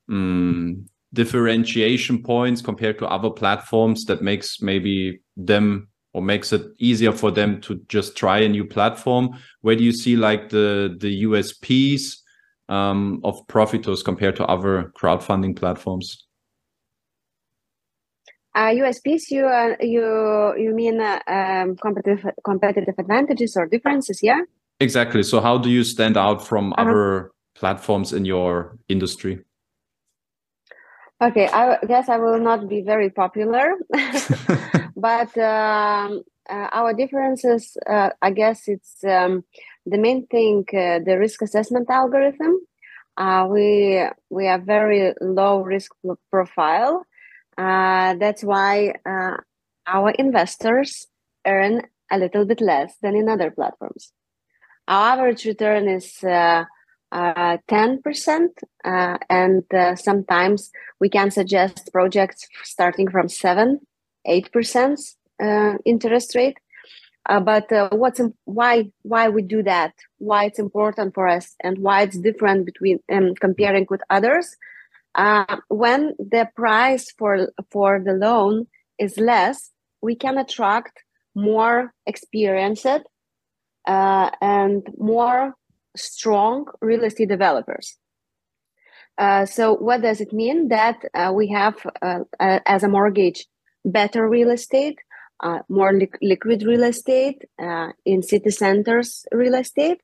um, 0.08 0.86
differentiation 1.12 2.22
points 2.22 2.60
compared 2.60 2.98
to 2.98 3.06
other 3.06 3.30
platforms 3.30 4.04
that 4.06 4.22
makes 4.22 4.60
maybe 4.60 5.20
them 5.36 5.88
or 6.12 6.22
makes 6.22 6.52
it 6.52 6.62
easier 6.78 7.12
for 7.12 7.30
them 7.30 7.60
to 7.60 7.78
just 7.88 8.16
try 8.16 8.38
a 8.38 8.48
new 8.48 8.64
platform. 8.64 9.38
Where 9.60 9.76
do 9.76 9.84
you 9.84 9.92
see 9.92 10.16
like 10.16 10.48
the, 10.48 10.96
the 10.98 11.24
USPs 11.24 12.16
um, 12.70 13.20
of 13.22 13.46
profitus 13.46 14.02
compared 14.02 14.36
to 14.36 14.46
other 14.46 14.90
crowdfunding 14.98 15.54
platforms? 15.54 16.25
Uh, 18.56 18.70
USPs, 18.70 19.30
you 19.30 19.44
uh, 19.44 19.76
you 19.80 20.54
you 20.56 20.74
mean 20.74 20.98
uh, 20.98 21.20
um, 21.28 21.76
competitive 21.76 22.24
competitive 22.42 22.94
advantages 22.98 23.54
or 23.54 23.66
differences? 23.66 24.20
Yeah. 24.22 24.40
Exactly. 24.80 25.22
So, 25.22 25.42
how 25.42 25.58
do 25.58 25.68
you 25.68 25.84
stand 25.84 26.16
out 26.16 26.40
from 26.42 26.72
-huh. 26.72 26.80
other 26.80 27.30
platforms 27.60 28.12
in 28.12 28.24
your 28.24 28.78
industry? 28.88 29.44
Okay, 31.20 31.48
I 31.52 31.86
guess 31.86 32.08
I 32.08 32.18
will 32.18 32.40
not 32.40 32.68
be 32.68 32.82
very 32.82 33.10
popular, 33.10 33.76
but 35.08 35.30
um, 35.36 36.22
uh, 36.48 36.68
our 36.72 36.94
differences, 36.94 37.76
uh, 37.86 38.10
I 38.22 38.30
guess 38.32 38.68
it's 38.68 39.04
um, 39.04 39.44
the 39.90 39.98
main 39.98 40.26
thing, 40.26 40.64
uh, 40.72 41.04
the 41.04 41.16
risk 41.18 41.42
assessment 41.42 41.90
algorithm. 41.90 42.54
we 43.52 43.68
we 44.30 44.46
have 44.46 44.64
very 44.64 45.12
low 45.20 45.64
risk 45.74 45.92
profile 46.30 47.04
uh, 47.58 48.14
that's 48.14 48.42
why 48.42 48.94
uh, 49.04 49.36
our 49.86 50.10
investors 50.10 51.06
earn 51.46 51.82
a 52.10 52.18
little 52.18 52.44
bit 52.44 52.60
less 52.60 52.94
than 53.02 53.16
in 53.16 53.28
other 53.28 53.50
platforms. 53.50 54.12
Our 54.88 55.18
average 55.18 55.44
return 55.44 55.88
is 55.88 56.22
uh, 56.22 56.64
10%, 57.12 58.48
uh, 58.84 58.88
uh, 58.88 59.18
and 59.30 59.62
uh, 59.72 59.96
sometimes 59.96 60.70
we 61.00 61.08
can 61.08 61.30
suggest 61.30 61.90
projects 61.92 62.46
starting 62.64 63.10
from 63.10 63.28
7 63.28 63.80
8% 64.28 64.96
interest 65.84 66.34
rate. 66.34 66.58
but 67.28 67.66
what's 67.92 68.20
why 68.44 68.90
why 69.02 69.28
we 69.28 69.42
do 69.42 69.62
that? 69.62 69.92
Why 70.18 70.46
it's 70.46 70.58
important 70.58 71.14
for 71.14 71.28
us, 71.28 71.54
and 71.62 71.78
why 71.78 72.02
it's 72.02 72.18
different 72.18 72.66
between 72.66 72.98
um, 73.12 73.34
comparing 73.40 73.86
with 73.88 74.02
others? 74.10 74.56
Uh, 75.16 75.56
when 75.68 76.14
the 76.18 76.46
price 76.54 77.10
for 77.18 77.50
for 77.70 78.02
the 78.04 78.12
loan 78.12 78.66
is 78.98 79.18
less, 79.18 79.70
we 80.02 80.14
can 80.14 80.36
attract 80.36 81.02
more 81.34 81.92
experienced 82.06 82.86
uh, 83.86 84.30
and 84.40 84.86
more 84.98 85.54
strong 85.96 86.66
real 86.82 87.04
estate 87.04 87.28
developers. 87.28 87.96
Uh, 89.16 89.46
so, 89.46 89.74
what 89.74 90.02
does 90.02 90.20
it 90.20 90.32
mean? 90.32 90.68
That 90.68 91.02
uh, 91.14 91.32
we 91.34 91.48
have, 91.48 91.76
uh, 92.02 92.24
as 92.38 92.82
a 92.82 92.88
mortgage, 92.88 93.46
better 93.86 94.28
real 94.28 94.50
estate, 94.50 94.98
more 95.68 95.94
li- 95.94 96.10
liquid 96.20 96.62
real 96.62 96.84
estate 96.84 97.42
in 98.04 98.22
city 98.22 98.50
centers 98.50 99.24
real 99.32 99.54
estate, 99.54 100.00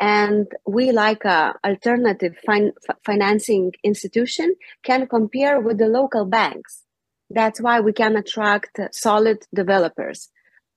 and 0.00 0.46
we 0.66 0.92
like 0.92 1.24
a 1.24 1.54
alternative 1.64 2.36
fin- 2.44 2.72
financing 3.04 3.72
institution 3.84 4.54
can 4.82 5.06
compare 5.06 5.60
with 5.60 5.78
the 5.78 5.86
local 5.86 6.24
banks. 6.24 6.82
That's 7.30 7.60
why 7.60 7.80
we 7.80 7.92
can 7.92 8.16
attract 8.16 8.78
solid 8.92 9.46
developers. 9.54 10.28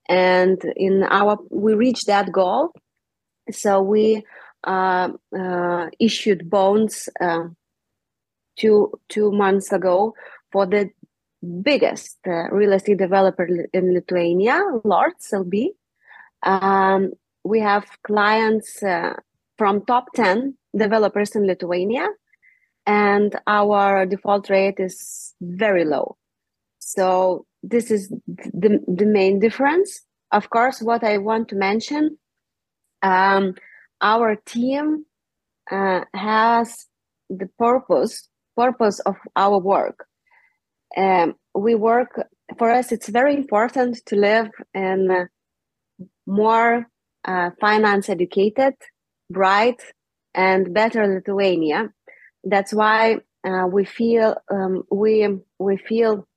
And 0.08 0.62
in 0.76 1.04
our 1.04 1.38
we 1.50 1.74
reached 1.74 2.08
that 2.08 2.32
goal. 2.32 2.72
So 3.52 3.82
we 3.82 4.24
uh, 4.64 5.10
uh, 5.38 5.90
issued 6.00 6.50
bonds 6.50 7.10
uh, 7.20 7.46
two 8.58 8.92
two 9.10 9.32
months 9.32 9.72
ago 9.72 10.14
for 10.52 10.66
the 10.66 10.90
biggest 11.62 12.18
uh, 12.28 12.50
real 12.52 12.74
estate 12.74 12.98
developer 12.98 13.48
in 13.74 13.94
Lithuania, 13.94 14.62
Lords 14.84 15.30
LB. 15.34 15.70
Um, 16.44 17.12
we 17.46 17.60
have 17.60 17.86
clients 18.04 18.82
uh, 18.84 19.14
from 19.58 19.86
top 19.86 20.06
10 20.16 20.58
developers 20.76 21.36
in 21.36 21.46
Lithuania, 21.46 22.08
and 22.86 23.36
our 23.48 24.06
default 24.06 24.50
rate 24.50 24.80
is 24.80 25.34
very 25.40 25.86
low. 25.86 26.18
So 26.80 27.46
this 27.64 27.92
is 27.92 28.10
the, 28.28 28.80
the 28.88 29.06
main 29.06 29.40
difference. 29.40 30.02
Of 30.32 30.50
course, 30.50 30.82
what 30.82 31.04
I 31.04 31.20
want 31.20 31.48
to 31.50 31.56
mention, 31.56 32.18
um, 33.02 33.54
our 34.02 34.36
team 34.36 35.06
uh, 35.72 36.02
has 36.14 36.86
the 37.30 37.48
purpose 37.58 38.28
purpose 38.56 39.00
of 39.02 39.16
our 39.36 39.58
work. 39.60 40.06
Um, 40.96 41.36
we 41.54 41.76
work 41.76 42.22
for 42.58 42.72
us. 42.72 42.92
It's 42.92 43.10
very 43.10 43.36
important 43.36 43.98
to 44.06 44.16
live 44.16 44.50
in 44.74 45.28
more 46.26 46.88
uh, 47.26 47.52
finance 47.60 48.10
educated, 48.10 48.74
bright, 49.30 49.82
and 50.34 50.74
better 50.74 51.08
Lithuania. 51.08 51.90
That's 52.44 52.74
why 52.74 53.18
uh, 53.44 53.68
we 53.72 53.86
feel 53.86 54.36
um, 54.52 54.84
we 54.92 55.28
we 55.60 55.78
feel 55.78 56.28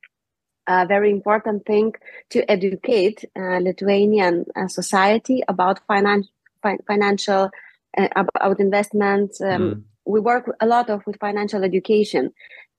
a 0.66 0.87
very 0.87 1.11
important 1.11 1.64
thing 1.66 1.95
to 2.30 2.49
educate 2.50 3.25
uh, 3.37 3.59
Lithuanian 3.59 4.45
uh, 4.54 4.68
society 4.68 5.42
about 5.49 5.80
finan- 5.88 6.28
fi- 6.62 6.78
financial 6.87 7.50
uh, 7.97 8.09
about 8.16 8.61
investments. 8.61 9.40
Um, 9.40 9.49
mm. 9.49 9.83
We 10.04 10.21
work 10.21 10.50
a 10.61 10.66
lot 10.66 10.88
of 10.90 11.07
with 11.07 11.18
financial 11.18 11.64
education. 11.64 12.33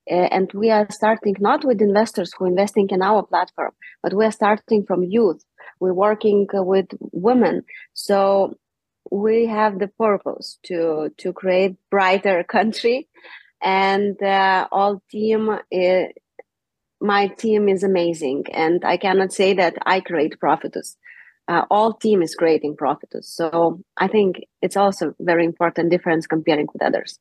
Uh, 0.10 0.28
and 0.32 0.52
we 0.54 0.72
are 0.72 0.88
starting 0.90 1.36
not 1.40 1.64
with 1.64 1.82
investors 1.82 2.34
who 2.34 2.46
are 2.46 2.48
investing 2.48 2.90
in 2.90 3.04
our 3.04 3.22
platform, 3.22 3.72
but 4.02 4.12
we 4.12 4.26
are 4.26 4.32
starting 4.32 4.84
from 4.84 5.04
youth 5.04 5.44
we're 5.80 5.94
working 5.94 6.48
with 6.54 6.88
women 7.12 7.64
so 7.94 8.56
we 9.12 9.46
have 9.46 9.80
the 9.80 9.88
purpose 9.88 10.60
to 10.64 11.12
to 11.18 11.34
create 11.34 11.76
brighter 11.90 12.44
country 12.56 13.08
and 13.62 14.22
uh, 14.22 14.68
all 14.72 15.02
team 15.10 15.58
is, 15.72 16.08
my 17.02 17.28
team 17.28 17.70
is 17.70 17.84
amazing, 17.84 18.46
and 18.52 18.84
I 18.84 18.98
cannot 18.98 19.34
say 19.34 19.54
that 19.54 19.76
I 19.86 20.02
create 20.02 20.40
Profitus. 20.40 20.96
Uh, 21.48 21.66
all 21.72 21.94
team 21.94 22.22
is 22.22 22.36
creating 22.36 22.76
Profitus, 22.76 23.26
so 23.26 23.82
I 23.98 24.08
think 24.08 24.46
it's 24.62 24.78
also 24.78 25.14
very 25.20 25.46
important 25.46 25.92
difference 25.92 26.28
comparing 26.28 26.68
with 26.72 26.84
others. 26.84 27.20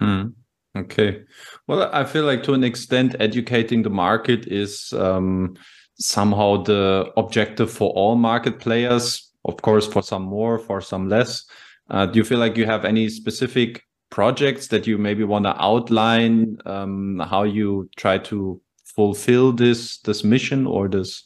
Mm. 0.00 0.34
Okay, 0.76 1.22
well, 1.66 1.88
I 1.92 2.04
feel 2.04 2.24
like 2.24 2.42
to 2.44 2.52
an 2.52 2.62
extent, 2.62 3.16
educating 3.18 3.82
the 3.82 3.90
market 3.90 4.46
is 4.46 4.92
um, 4.92 5.56
somehow 5.98 6.62
the 6.62 7.10
objective 7.16 7.70
for 7.70 7.90
all 7.90 8.16
market 8.16 8.58
players. 8.58 9.30
Of 9.44 9.62
course, 9.62 9.86
for 9.86 10.02
some 10.02 10.22
more, 10.22 10.58
for 10.58 10.80
some 10.80 11.08
less. 11.08 11.44
Uh, 11.88 12.06
do 12.06 12.18
you 12.18 12.24
feel 12.24 12.38
like 12.38 12.56
you 12.56 12.66
have 12.66 12.84
any 12.84 13.08
specific 13.08 13.82
projects 14.10 14.68
that 14.68 14.86
you 14.86 14.98
maybe 14.98 15.24
want 15.24 15.44
to 15.44 15.62
outline 15.62 16.58
um, 16.66 17.20
how 17.30 17.44
you 17.44 17.88
try 17.96 18.18
to 18.18 18.60
fulfill 18.84 19.52
this 19.52 19.98
this 19.98 20.24
mission 20.24 20.66
or 20.66 20.88
this 20.88 21.22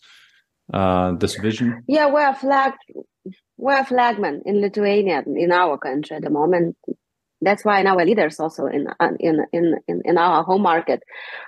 uh, 0.74 1.12
this 1.12 1.36
vision? 1.36 1.82
Yeah, 1.86 2.06
we're 2.10 2.34
flag 2.34 2.74
we're 3.56 3.84
flagman 3.84 4.42
in 4.44 4.60
Lithuania 4.60 5.22
in 5.26 5.52
our 5.52 5.78
country 5.78 6.16
at 6.16 6.22
the 6.22 6.30
moment 6.30 6.76
that's 7.40 7.64
why 7.64 7.82
now 7.82 7.96
we're 7.96 8.04
leaders 8.04 8.38
also 8.38 8.66
in 8.66 8.88
in 9.18 9.46
in 9.52 9.76
in, 9.88 10.02
in 10.04 10.18
our 10.18 10.44
home 10.44 10.62
market. 10.62 11.02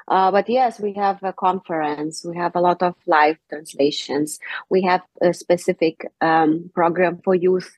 Uh, 0.09 0.31
but 0.31 0.49
yes, 0.49 0.81
we 0.81 0.93
have 0.95 1.23
a 1.23 1.33
conference. 1.33 2.25
We 2.25 2.37
have 2.37 2.57
a 2.57 2.61
lot 2.61 2.83
of 2.83 2.95
live 3.07 3.37
translations. 3.49 4.39
We 4.71 4.83
have 4.83 5.03
a 5.21 5.35
specific 5.35 6.07
um, 6.21 6.71
program 6.75 7.21
for 7.25 7.35
youth. 7.35 7.77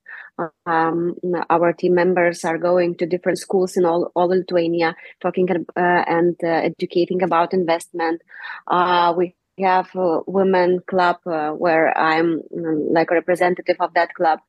Um, 0.66 1.14
our 1.48 1.72
team 1.72 1.94
members 1.94 2.44
are 2.44 2.58
going 2.58 2.96
to 2.96 3.06
different 3.06 3.38
schools 3.38 3.76
in 3.76 3.84
all, 3.84 4.10
all 4.16 4.28
Lithuania, 4.28 4.96
talking 5.20 5.48
uh, 5.50 5.80
and 6.06 6.36
uh, 6.42 6.46
educating 6.46 7.22
about 7.22 7.54
investment. 7.54 8.20
Uh, 8.66 9.14
we 9.16 9.36
have 9.60 9.88
a 9.94 10.20
women 10.26 10.80
club 10.88 11.18
uh, 11.26 11.50
where 11.50 11.96
I'm 11.96 12.42
um, 12.56 12.88
like 12.92 13.10
a 13.10 13.14
representative 13.14 13.76
of 13.78 13.94
that 13.94 14.14
club. 14.14 14.40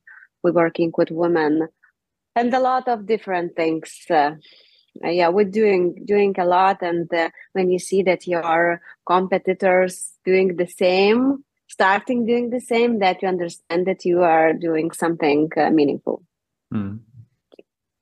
We're 0.41 0.53
working 0.53 0.91
with 0.97 1.11
women 1.11 1.67
and 2.35 2.53
a 2.53 2.59
lot 2.59 2.87
of 2.87 3.05
different 3.05 3.55
things 3.55 4.05
uh, 4.09 4.31
uh, 5.03 5.09
yeah 5.09 5.29
we're 5.29 5.45
doing 5.45 6.03
doing 6.05 6.35
a 6.37 6.45
lot. 6.45 6.81
And 6.81 7.11
uh, 7.13 7.29
when 7.53 7.69
you 7.69 7.79
see 7.79 8.03
that 8.03 8.27
your 8.27 8.81
competitors 9.05 10.13
doing 10.25 10.55
the 10.55 10.67
same 10.67 11.43
starting 11.67 12.25
doing 12.25 12.49
the 12.49 12.59
same 12.59 12.99
that 12.99 13.21
you 13.21 13.27
understand 13.27 13.87
that 13.87 14.05
you 14.05 14.21
are 14.21 14.53
doing 14.53 14.91
something 14.91 15.49
uh, 15.57 15.69
meaningful. 15.69 16.23
Mm. 16.73 16.99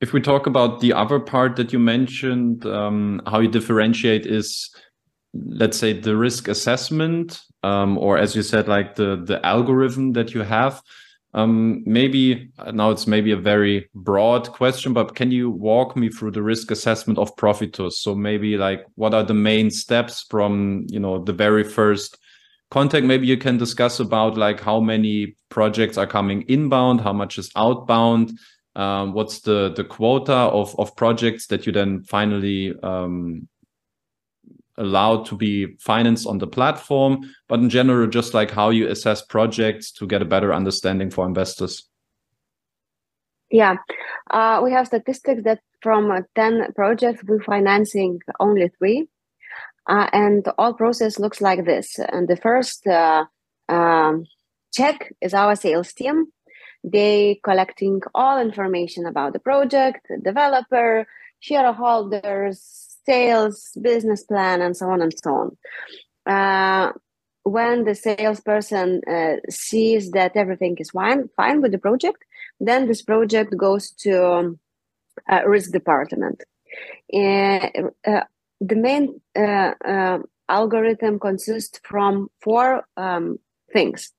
if 0.01 0.13
we 0.13 0.21
talk 0.21 0.47
about 0.47 0.79
the 0.79 0.93
other 0.93 1.19
part 1.19 1.57
that 1.57 1.73
you 1.73 1.79
mentioned 1.79 2.65
um, 2.65 3.21
how 3.27 3.39
you 3.39 3.49
differentiate 3.49 4.25
is 4.25 4.73
let's 5.33 5.77
say 5.77 5.91
the 5.99 6.15
risk 6.15 6.47
assessment 6.47 7.41
um, 7.63 7.97
or 7.97 8.17
as 8.17 8.35
you 8.35 8.41
said 8.41 8.67
like 8.67 8.95
the 8.95 9.21
the 9.25 9.45
algorithm 9.45 10.13
that 10.13 10.33
you 10.33 10.41
have 10.41 10.81
um, 11.33 11.83
maybe 11.85 12.51
uh, 12.59 12.71
now 12.71 12.91
it's 12.91 13.07
maybe 13.07 13.31
a 13.31 13.37
very 13.37 13.89
broad 13.95 14.51
question, 14.51 14.93
but 14.93 15.15
can 15.15 15.31
you 15.31 15.49
walk 15.49 15.95
me 15.95 16.09
through 16.09 16.31
the 16.31 16.43
risk 16.43 16.69
assessment 16.69 17.17
of 17.17 17.35
Profitus? 17.35 17.93
So 17.93 18.13
maybe 18.13 18.55
like 18.57 18.85
what 18.95 19.13
are 19.13 19.23
the 19.23 19.33
main 19.33 19.71
steps 19.71 20.25
from 20.29 20.85
you 20.89 20.99
know 20.99 21.23
the 21.23 21.33
very 21.33 21.63
first 21.63 22.17
contact? 22.69 23.05
Maybe 23.05 23.25
you 23.25 23.37
can 23.37 23.57
discuss 23.57 23.99
about 23.99 24.37
like 24.37 24.59
how 24.59 24.79
many 24.79 25.35
projects 25.49 25.97
are 25.97 26.07
coming 26.07 26.43
inbound, 26.43 27.01
how 27.01 27.13
much 27.13 27.39
is 27.39 27.49
outbound, 27.55 28.37
um, 28.75 29.13
what's 29.13 29.41
the 29.41 29.73
the 29.75 29.83
quota 29.83 30.33
of 30.33 30.77
of 30.79 30.95
projects 30.95 31.47
that 31.47 31.65
you 31.65 31.71
then 31.71 32.03
finally 32.03 32.73
um, 32.81 33.47
allowed 34.77 35.25
to 35.25 35.35
be 35.35 35.75
financed 35.79 36.27
on 36.27 36.39
the 36.39 36.47
platform, 36.47 37.29
but 37.47 37.59
in 37.59 37.69
general, 37.69 38.07
just 38.07 38.33
like 38.33 38.51
how 38.51 38.69
you 38.69 38.87
assess 38.87 39.21
projects 39.21 39.91
to 39.91 40.07
get 40.07 40.21
a 40.21 40.25
better 40.25 40.53
understanding 40.53 41.09
for 41.09 41.25
investors. 41.25 41.87
Yeah, 43.51 43.75
uh, 44.31 44.61
we 44.63 44.71
have 44.71 44.87
statistics 44.87 45.43
that 45.43 45.59
from 45.81 46.09
uh, 46.09 46.21
10 46.35 46.73
projects, 46.73 47.23
we're 47.27 47.43
financing 47.43 48.19
only 48.39 48.69
three. 48.79 49.07
Uh, 49.87 50.07
and 50.13 50.47
all 50.57 50.73
process 50.73 51.19
looks 51.19 51.41
like 51.41 51.65
this. 51.65 51.99
And 51.99 52.27
the 52.27 52.37
first 52.37 52.87
uh, 52.87 53.25
um, 53.69 54.25
check 54.73 55.13
is 55.21 55.33
our 55.33 55.55
sales 55.55 55.93
team. 55.93 56.27
They 56.83 57.39
collecting 57.43 58.01
all 58.15 58.39
information 58.39 59.05
about 59.05 59.33
the 59.33 59.39
project, 59.39 60.07
developer, 60.23 61.05
shareholders, 61.39 62.92
sales 63.05 63.71
business 63.81 64.23
plan 64.23 64.61
and 64.61 64.75
so 64.75 64.89
on 64.89 65.01
and 65.01 65.13
so 65.23 65.33
on. 65.33 65.57
Uh, 66.25 66.91
when 67.43 67.83
the 67.83 67.93
salesperson 67.93 69.01
uh, 69.05 69.35
sees 69.49 70.11
that 70.11 70.35
everything 70.35 70.77
is 70.79 70.91
fine 70.91 71.29
fine 71.35 71.61
with 71.61 71.73
the 71.73 71.77
project 71.77 72.23
then 72.61 72.87
this 72.87 73.01
project 73.01 73.55
goes 73.57 73.91
to 73.91 74.25
um, 74.25 74.59
risk 75.45 75.71
department. 75.71 76.41
Uh, 77.13 77.67
uh, 78.07 78.23
the 78.61 78.75
main 78.75 79.19
uh, 79.35 80.19
algorithm 80.47 81.19
consists 81.19 81.79
from 81.83 82.29
four 82.41 82.87
um, 82.95 83.37
things. 83.73 84.11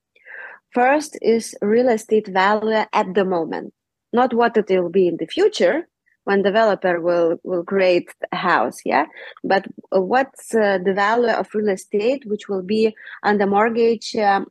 First 0.71 1.17
is 1.21 1.55
real 1.61 1.89
estate 1.89 2.27
value 2.27 2.83
at 2.93 3.13
the 3.15 3.25
moment 3.25 3.73
not 4.15 4.33
what 4.33 4.57
it 4.57 4.69
will 4.69 4.89
be 4.89 5.07
in 5.07 5.17
the 5.17 5.27
future 5.27 5.87
when 6.25 6.41
developer 6.41 6.99
will 6.99 7.37
will 7.43 7.63
create 7.63 8.09
a 8.31 8.35
house 8.35 8.79
yeah? 8.85 9.05
But 9.43 9.65
what's 9.91 10.53
uh, 10.53 10.79
the 10.83 10.93
value 10.93 11.29
of 11.29 11.53
real 11.53 11.69
estate 11.69 12.23
which 12.25 12.49
will 12.49 12.63
be 12.63 12.95
under 13.23 13.47
mortgage 13.47 14.15
um, 14.15 14.47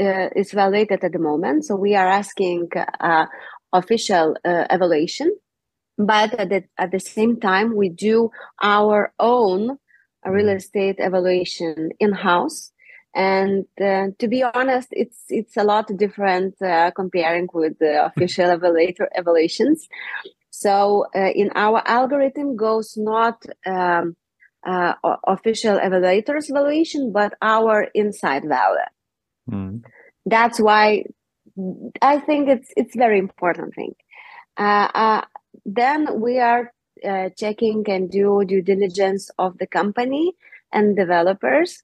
uh, 0.00 0.28
is 0.34 0.52
evaluated 0.52 1.04
at 1.04 1.12
the 1.12 1.18
moment? 1.18 1.64
So 1.66 1.76
we 1.76 1.94
are 1.94 2.08
asking 2.08 2.70
uh, 3.00 3.26
official 3.72 4.36
uh, 4.44 4.64
evaluation. 4.70 5.36
But 5.98 6.34
at 6.34 6.48
the, 6.48 6.64
at 6.78 6.90
the 6.90 7.00
same 7.00 7.38
time 7.38 7.76
we 7.76 7.88
do 7.90 8.30
our 8.62 9.12
own 9.18 9.78
real 10.24 10.46
mm-hmm. 10.46 10.56
estate 10.56 10.96
evaluation 10.98 11.90
in 12.00 12.12
house 12.12 12.72
and 13.14 13.66
uh, 13.80 14.06
to 14.18 14.28
be 14.28 14.42
honest 14.42 14.88
it's 14.92 15.24
it's 15.28 15.56
a 15.56 15.64
lot 15.64 15.90
different 15.96 16.60
uh, 16.62 16.90
comparing 16.92 17.48
with 17.52 17.78
the 17.78 18.06
official 18.10 18.46
evaluator 18.46 19.06
evaluations 19.14 19.88
so 20.52 21.06
uh, 21.16 21.30
in 21.34 21.50
our 21.54 21.82
algorithm 21.86 22.56
goes 22.56 22.94
not 22.98 23.42
um, 23.64 24.14
uh, 24.66 24.92
official 25.26 25.78
evaluators 25.78 26.50
evaluation, 26.50 27.10
but 27.10 27.32
our 27.40 27.88
inside 27.94 28.44
value. 28.46 28.92
Mm. 29.50 29.82
That's 30.26 30.60
why 30.60 31.04
I 32.02 32.18
think 32.20 32.50
it's 32.50 32.70
it's 32.76 32.94
very 32.94 33.18
important 33.18 33.74
thing. 33.74 33.94
Uh, 34.58 34.88
uh 34.94 35.22
then 35.64 36.20
we 36.20 36.38
are 36.38 36.70
uh, 37.02 37.30
checking 37.36 37.84
and 37.88 38.10
do 38.10 38.44
due 38.46 38.62
diligence 38.62 39.30
of 39.38 39.56
the 39.56 39.66
company 39.66 40.32
and 40.70 40.94
developers, 40.94 41.82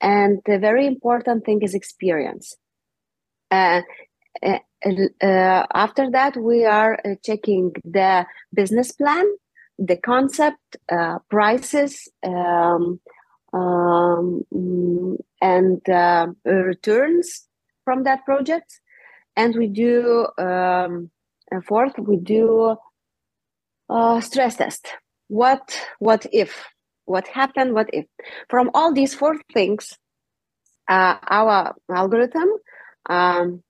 and 0.00 0.38
the 0.46 0.60
very 0.60 0.86
important 0.86 1.44
thing 1.44 1.62
is 1.62 1.74
experience. 1.74 2.54
Uh, 3.50 3.82
uh, 4.40 4.60
after 4.84 6.10
that, 6.10 6.36
we 6.36 6.64
are 6.64 6.98
uh, 7.04 7.14
checking 7.24 7.72
the 7.84 8.26
business 8.52 8.92
plan, 8.92 9.24
the 9.78 9.96
concept, 9.96 10.76
uh, 10.90 11.18
prices, 11.30 12.08
um, 12.26 13.00
um, 13.52 14.44
and 15.40 15.88
uh, 15.88 16.26
returns 16.44 17.48
from 17.84 18.02
that 18.04 18.24
project. 18.24 18.80
And 19.36 19.54
we 19.56 19.68
do, 19.68 20.26
um, 20.38 21.10
fourth, 21.66 21.98
we 21.98 22.16
do 22.16 22.76
uh, 23.88 24.20
stress 24.20 24.56
test. 24.56 24.88
What, 25.28 25.80
what 25.98 26.26
if? 26.32 26.64
What 27.06 27.26
happened? 27.28 27.74
What 27.74 27.90
if? 27.92 28.06
From 28.48 28.70
all 28.74 28.92
these 28.92 29.14
four 29.14 29.36
things, 29.52 29.92
uh, 30.88 31.16
our 31.28 31.74
algorithm 31.90 32.48
um, 33.08 33.62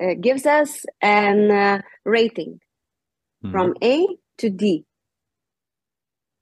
uh, 0.00 0.14
gives 0.20 0.46
us 0.46 0.84
an 1.00 1.50
uh, 1.50 1.82
rating 2.04 2.60
mm. 3.44 3.52
from 3.52 3.74
A 3.82 4.06
to 4.38 4.50
D. 4.50 4.84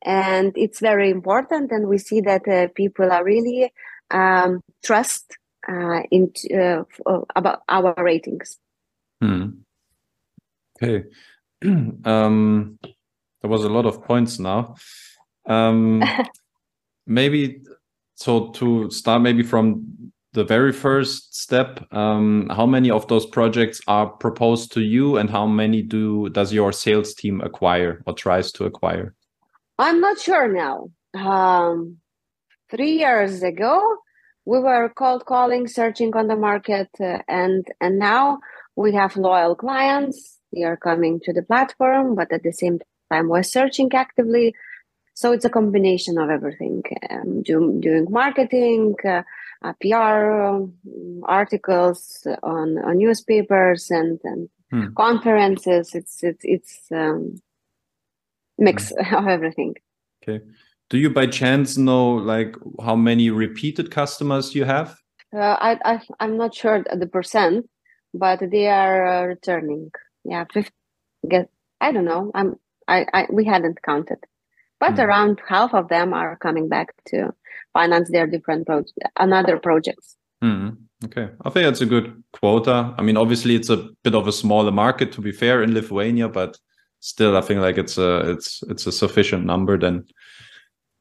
And 0.05 0.53
it's 0.57 0.81
very 0.81 1.11
important, 1.11 1.73
and 1.73 1.89
we 1.89 1.99
see 1.99 2.21
that 2.21 2.47
uh, 2.47 2.69
people 2.75 3.11
are 3.11 3.25
really 3.25 3.73
um, 4.11 4.61
trust 4.85 5.37
uh, 5.69 6.03
in 6.11 6.33
uh, 6.55 6.85
about 7.35 7.63
our 7.69 7.95
ratings. 7.99 8.59
Mm. 9.23 9.59
Okay, 10.81 11.07
um, 12.05 12.79
there 12.83 13.51
was 13.51 13.65
a 13.65 13.69
lot 13.69 13.87
of 13.87 14.05
points 14.05 14.39
now. 14.39 14.77
Um, 15.47 16.05
maybe 17.07 17.63
so 18.15 18.49
to 18.51 18.91
start, 18.91 19.23
maybe 19.23 19.43
from 19.43 20.13
the 20.37 20.45
very 20.45 20.73
first 20.73 21.35
step 21.35 21.71
um, 21.93 22.49
how 22.59 22.67
many 22.77 22.91
of 22.91 23.09
those 23.09 23.27
projects 23.27 23.81
are 23.87 24.07
proposed 24.25 24.73
to 24.73 24.81
you 24.81 25.17
and 25.19 25.29
how 25.31 25.47
many 25.47 25.81
do 25.83 26.29
does 26.39 26.53
your 26.53 26.73
sales 26.73 27.15
team 27.15 27.41
acquire 27.41 27.93
or 28.07 28.13
tries 28.15 28.53
to 28.53 28.65
acquire 28.65 29.15
i'm 29.79 30.01
not 30.01 30.19
sure 30.19 30.47
now 30.47 30.77
um, 31.17 31.99
three 32.71 32.99
years 32.99 33.43
ago, 33.43 33.99
we 34.45 34.59
were 34.59 34.89
cold 34.91 35.25
calling, 35.25 35.67
searching 35.67 36.15
on 36.15 36.29
the 36.29 36.37
market, 36.37 36.89
uh, 37.01 37.19
and 37.29 37.67
and 37.81 37.99
now 37.99 38.39
we 38.77 38.93
have 38.93 39.17
loyal 39.17 39.55
clients. 39.55 40.39
They 40.53 40.63
are 40.63 40.77
coming 40.77 41.21
to 41.21 41.33
the 41.33 41.43
platform, 41.43 42.15
but 42.15 42.33
at 42.33 42.43
the 42.43 42.53
same 42.53 42.79
time, 43.11 43.29
we're 43.29 43.43
searching 43.43 43.93
actively. 43.93 44.55
So 45.15 45.33
it's 45.33 45.45
a 45.45 45.51
combination 45.51 46.19
of 46.19 46.31
everything: 46.31 46.83
um, 47.11 47.43
do, 47.43 47.79
doing 47.81 48.07
marketing, 48.11 48.95
uh, 49.05 49.23
uh, 49.63 49.73
PR 49.81 50.31
um, 50.31 50.75
articles 51.25 52.27
on, 52.43 52.79
on 52.79 52.99
newspapers 52.99 53.91
and, 53.91 54.21
and 54.25 54.49
hmm. 54.71 54.95
conferences. 54.95 55.95
It's 55.95 56.23
it's 56.23 56.43
it's 56.45 56.81
um, 56.93 57.41
mix 58.59 58.93
hmm. 58.99 59.15
of 59.15 59.27
everything. 59.27 59.75
Okay. 60.23 60.45
Do 60.89 60.99
you 60.99 61.11
by 61.11 61.27
chance 61.27 61.77
know 61.77 62.15
like 62.15 62.55
how 62.81 62.95
many 62.95 63.31
repeated 63.31 63.91
customers 63.91 64.55
you 64.55 64.65
have? 64.65 64.99
Uh, 65.35 65.57
I, 65.61 65.79
I 65.85 66.01
I'm 66.21 66.37
not 66.37 66.55
sure 66.55 66.85
the 66.85 67.07
percent, 67.07 67.69
but 68.15 68.41
they 68.51 68.69
are 68.69 69.07
uh, 69.07 69.27
returning. 69.27 69.91
Yeah, 70.25 70.45
50, 70.53 70.71
get 71.29 71.51
I 71.81 71.93
don't 71.93 72.05
know. 72.05 72.31
I'm 72.35 72.57
I, 72.89 73.07
I 73.13 73.27
we 73.31 73.45
hadn't 73.45 73.83
counted, 73.83 74.19
but 74.81 74.95
mm. 74.95 75.05
around 75.05 75.41
half 75.47 75.75
of 75.75 75.89
them 75.89 76.13
are 76.13 76.37
coming 76.37 76.69
back 76.69 76.95
to 77.07 77.33
finance 77.73 78.11
their 78.11 78.27
different 78.27 78.67
projects, 78.67 78.93
another 79.19 79.59
projects. 79.59 80.17
Mm. 80.43 80.77
Okay, 81.05 81.29
I 81.45 81.51
think 81.51 81.67
that's 81.67 81.83
a 81.83 81.87
good 81.87 82.23
quota. 82.33 82.95
I 82.97 83.03
mean, 83.03 83.17
obviously, 83.17 83.55
it's 83.55 83.69
a 83.69 83.89
bit 84.03 84.15
of 84.15 84.27
a 84.27 84.33
smaller 84.33 84.73
market 84.73 85.13
to 85.13 85.21
be 85.21 85.33
fair 85.33 85.63
in 85.63 85.75
Lithuania, 85.75 86.29
but 86.29 86.59
still, 87.01 87.37
I 87.37 87.43
think 87.43 87.61
like 87.61 87.77
it's 87.77 87.99
a 87.99 88.31
it's 88.31 88.63
it's 88.69 88.87
a 88.87 88.93
sufficient 88.93 89.45
number 89.45 89.79
then 89.79 90.07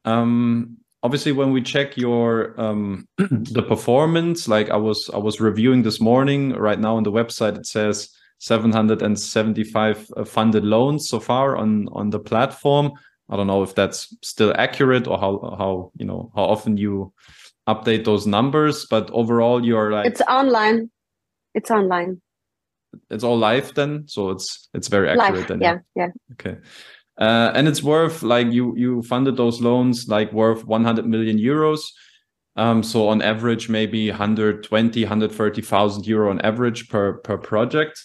um, 0.06 0.78
obviously, 1.02 1.32
when 1.32 1.52
we 1.52 1.60
check 1.60 1.96
your 1.96 2.58
um, 2.58 3.06
the 3.18 3.62
performance, 3.62 4.48
like 4.48 4.70
I 4.70 4.76
was 4.76 5.10
I 5.12 5.18
was 5.18 5.40
reviewing 5.40 5.82
this 5.82 6.00
morning. 6.00 6.52
Right 6.52 6.80
now 6.80 6.96
on 6.96 7.02
the 7.02 7.12
website, 7.12 7.58
it 7.58 7.66
says 7.66 8.08
775 8.38 10.10
uh, 10.16 10.24
funded 10.24 10.64
loans 10.64 11.08
so 11.08 11.20
far 11.20 11.56
on 11.56 11.88
on 11.92 12.10
the 12.10 12.20
platform. 12.20 12.92
I 13.28 13.36
don't 13.36 13.46
know 13.46 13.62
if 13.62 13.74
that's 13.74 14.14
still 14.22 14.54
accurate 14.56 15.06
or 15.06 15.18
how 15.18 15.56
how 15.58 15.90
you 15.96 16.06
know 16.06 16.30
how 16.34 16.44
often 16.44 16.76
you 16.76 17.12
update 17.68 18.04
those 18.04 18.26
numbers, 18.26 18.86
but 18.88 19.10
overall 19.10 19.64
you're 19.64 19.90
like 19.90 20.06
it's 20.06 20.20
online. 20.22 20.90
It's 21.54 21.70
online. 21.70 22.20
It's 23.10 23.24
all 23.24 23.38
live 23.38 23.74
then, 23.74 24.04
so 24.06 24.30
it's 24.30 24.68
it's 24.74 24.88
very 24.88 25.08
accurate 25.08 25.40
live, 25.40 25.48
then. 25.48 25.60
Yeah, 25.60 25.78
yeah. 25.94 26.08
Okay. 26.32 26.58
Uh, 27.18 27.50
and 27.54 27.66
it's 27.66 27.82
worth 27.82 28.22
like 28.22 28.52
you 28.52 28.76
you 28.76 29.02
funded 29.02 29.36
those 29.36 29.60
loans 29.60 30.06
like 30.08 30.32
worth 30.32 30.64
100 30.64 31.06
million 31.06 31.38
euros. 31.38 31.80
Um, 32.56 32.82
so 32.82 33.08
on 33.08 33.20
average, 33.20 33.68
maybe 33.68 34.08
120, 34.08 35.02
130,000 35.02 36.06
euro 36.06 36.30
on 36.30 36.40
average 36.40 36.88
per 36.88 37.14
per 37.18 37.36
project. 37.38 38.04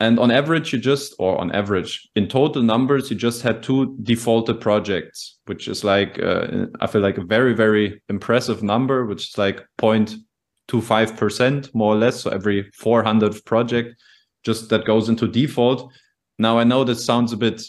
And 0.00 0.18
on 0.18 0.30
average, 0.30 0.72
you 0.72 0.78
just, 0.78 1.14
or 1.18 1.38
on 1.38 1.52
average, 1.52 2.08
in 2.16 2.26
total 2.26 2.62
numbers, 2.62 3.10
you 3.10 3.16
just 3.16 3.42
had 3.42 3.62
two 3.62 3.98
defaulted 4.02 4.58
projects, 4.58 5.36
which 5.44 5.68
is 5.68 5.84
like, 5.84 6.18
uh, 6.18 6.66
I 6.80 6.86
feel 6.86 7.02
like 7.02 7.18
a 7.18 7.24
very, 7.24 7.52
very 7.52 8.00
impressive 8.08 8.62
number, 8.62 9.04
which 9.04 9.28
is 9.28 9.36
like 9.36 9.62
0.25% 9.78 11.74
more 11.74 11.94
or 11.94 11.98
less. 11.98 12.22
So 12.22 12.30
every 12.30 12.70
400 12.72 13.44
project 13.44 14.02
just 14.42 14.70
that 14.70 14.86
goes 14.86 15.10
into 15.10 15.28
default. 15.28 15.92
Now, 16.38 16.58
I 16.58 16.64
know 16.64 16.82
that 16.84 16.96
sounds 16.96 17.34
a 17.34 17.36
bit 17.36 17.62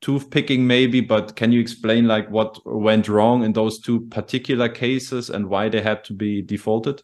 toothpicking 0.00 0.60
maybe 0.60 1.00
but 1.00 1.34
can 1.34 1.50
you 1.50 1.60
explain 1.60 2.06
like 2.06 2.30
what 2.30 2.56
went 2.64 3.08
wrong 3.08 3.42
in 3.42 3.52
those 3.52 3.80
two 3.80 4.00
particular 4.10 4.68
cases 4.68 5.28
and 5.28 5.48
why 5.48 5.68
they 5.68 5.80
had 5.80 6.04
to 6.04 6.12
be 6.12 6.40
defaulted 6.40 7.02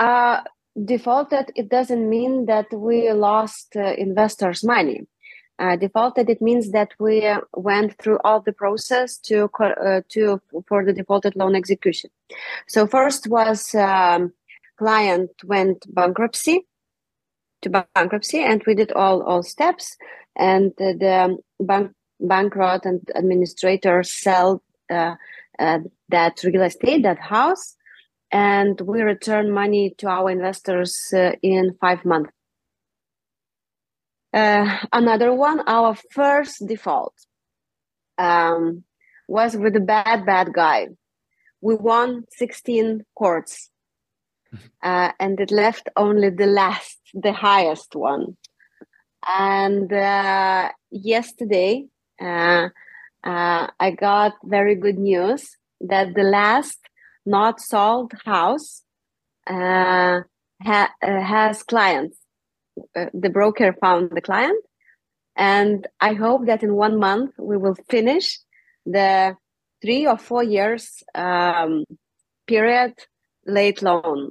uh, 0.00 0.40
defaulted 0.84 1.52
it 1.54 1.68
doesn't 1.68 2.08
mean 2.08 2.46
that 2.46 2.66
we 2.72 3.10
lost 3.12 3.76
uh, 3.76 3.94
investors 3.94 4.64
money. 4.64 5.06
Uh, 5.58 5.76
defaulted 5.76 6.28
it 6.30 6.40
means 6.40 6.72
that 6.72 6.90
we 6.98 7.30
went 7.54 7.96
through 7.98 8.18
all 8.24 8.40
the 8.40 8.52
process 8.52 9.18
to 9.18 9.48
uh, 9.60 10.00
to 10.08 10.40
for 10.66 10.84
the 10.84 10.92
defaulted 10.92 11.36
loan 11.36 11.54
execution. 11.54 12.10
So 12.66 12.86
first 12.86 13.28
was 13.28 13.74
um, 13.74 14.32
client 14.78 15.30
went 15.44 15.84
bankruptcy 15.94 16.66
to 17.60 17.84
bankruptcy 17.94 18.40
and 18.40 18.62
we 18.66 18.74
did 18.74 18.92
all 18.92 19.22
all 19.22 19.42
steps 19.42 19.96
and 20.36 20.72
the 20.78 21.38
bank 21.60 21.92
bankrupt 22.22 22.86
and 22.86 23.00
administrators 23.14 24.10
sell 24.10 24.62
uh, 24.90 25.16
uh, 25.58 25.80
that 26.08 26.42
real 26.44 26.62
estate, 26.62 27.02
that 27.02 27.18
house, 27.18 27.76
and 28.32 28.80
we 28.80 29.02
return 29.02 29.52
money 29.52 29.94
to 29.98 30.08
our 30.08 30.30
investors 30.30 31.12
uh, 31.14 31.32
in 31.42 31.76
five 31.80 32.04
months. 32.04 32.30
Uh, 34.32 34.78
another 34.92 35.34
one, 35.34 35.60
our 35.66 35.94
first 36.10 36.66
default 36.66 37.14
um, 38.16 38.82
was 39.28 39.54
with 39.54 39.76
a 39.76 39.80
bad, 39.80 40.24
bad 40.24 40.54
guy. 40.54 40.88
We 41.60 41.74
won 41.74 42.24
16 42.30 43.04
courts, 43.14 43.70
uh, 44.82 45.12
and 45.20 45.38
it 45.38 45.50
left 45.50 45.90
only 45.96 46.30
the 46.30 46.46
last, 46.46 46.98
the 47.12 47.34
highest 47.34 47.94
one. 47.94 48.38
And 49.26 49.92
uh, 49.92 50.70
yesterday, 50.90 51.86
uh, 52.20 52.68
uh, 53.22 53.66
I 53.78 53.90
got 53.90 54.32
very 54.42 54.74
good 54.74 54.98
news 54.98 55.56
that 55.80 56.14
the 56.14 56.24
last 56.24 56.78
not 57.24 57.60
sold 57.60 58.12
house 58.24 58.82
uh, 59.46 60.20
ha- 60.62 60.94
uh, 61.02 61.20
has 61.20 61.62
clients. 61.62 62.18
Uh, 62.96 63.06
the 63.12 63.30
broker 63.30 63.74
found 63.80 64.10
the 64.10 64.20
client, 64.20 64.62
and 65.36 65.86
I 66.00 66.14
hope 66.14 66.46
that 66.46 66.62
in 66.62 66.74
one 66.74 66.98
month 66.98 67.34
we 67.38 67.56
will 67.56 67.76
finish 67.90 68.38
the 68.86 69.36
three 69.82 70.06
or 70.06 70.16
four 70.16 70.42
years 70.42 71.02
um, 71.14 71.84
period 72.46 72.94
late 73.46 73.82
loan, 73.82 74.30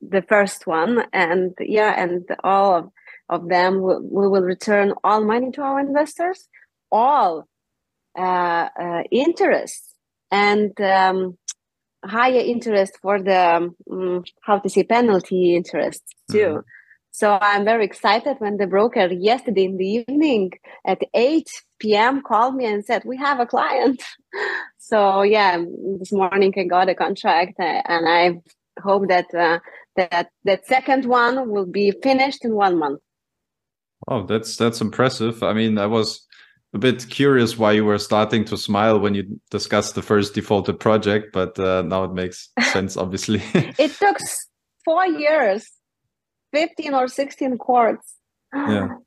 the 0.00 0.22
first 0.22 0.66
one, 0.66 1.04
and 1.12 1.54
yeah, 1.60 1.94
and 1.96 2.24
all 2.42 2.74
of 2.74 2.90
of 3.28 3.48
them 3.48 3.82
we, 3.82 4.28
will 4.28 4.42
return 4.42 4.92
all 5.02 5.24
money 5.24 5.50
to 5.50 5.62
our 5.62 5.80
investors 5.80 6.48
all 6.90 7.46
uh, 8.18 8.68
uh, 8.80 9.02
interest 9.10 9.94
and 10.30 10.80
um, 10.80 11.36
higher 12.06 12.40
interest 12.40 12.98
for 13.02 13.22
the 13.22 13.72
um, 13.90 14.24
how 14.42 14.58
to 14.58 14.68
say 14.68 14.82
penalty 14.82 15.54
interest 15.54 16.02
too 16.30 16.38
mm-hmm. 16.38 16.60
so 17.10 17.38
i'm 17.40 17.64
very 17.64 17.84
excited 17.84 18.36
when 18.38 18.56
the 18.56 18.66
broker 18.66 19.06
yesterday 19.12 19.64
in 19.64 19.76
the 19.76 19.86
evening 19.86 20.52
at 20.86 21.00
8 21.14 21.48
p.m 21.78 22.22
called 22.22 22.54
me 22.54 22.66
and 22.66 22.84
said 22.84 23.02
we 23.04 23.16
have 23.16 23.40
a 23.40 23.46
client 23.46 24.02
so 24.78 25.22
yeah 25.22 25.62
this 25.98 26.12
morning 26.12 26.52
i 26.56 26.64
got 26.64 26.88
a 26.88 26.94
contract 26.94 27.54
uh, 27.60 27.82
and 27.86 28.08
i 28.08 28.40
hope 28.80 29.08
that 29.08 29.32
uh, 29.34 29.58
that 29.96 30.28
that 30.44 30.66
second 30.66 31.06
one 31.06 31.50
will 31.50 31.66
be 31.66 31.92
finished 32.02 32.44
in 32.44 32.54
one 32.54 32.78
month 32.78 33.00
Oh, 34.08 34.24
that's 34.24 34.56
that's 34.56 34.80
impressive. 34.80 35.42
I 35.42 35.52
mean, 35.52 35.78
I 35.78 35.86
was 35.86 36.25
a 36.76 36.78
bit 36.78 37.08
curious 37.08 37.56
why 37.56 37.72
you 37.72 37.84
were 37.86 37.98
starting 37.98 38.44
to 38.44 38.56
smile 38.56 39.00
when 39.00 39.14
you 39.14 39.40
discussed 39.50 39.94
the 39.94 40.02
first 40.02 40.34
defaulted 40.34 40.78
project, 40.78 41.32
but 41.32 41.58
uh, 41.58 41.82
now 41.82 42.04
it 42.04 42.12
makes 42.12 42.50
sense, 42.72 42.96
obviously. 42.96 43.42
it 43.54 43.92
took 43.92 44.18
four 44.84 45.06
years, 45.06 45.66
15 46.52 46.94
or 46.94 47.08
16 47.08 47.58
courts. 47.58 48.14
Yeah. 48.54 48.88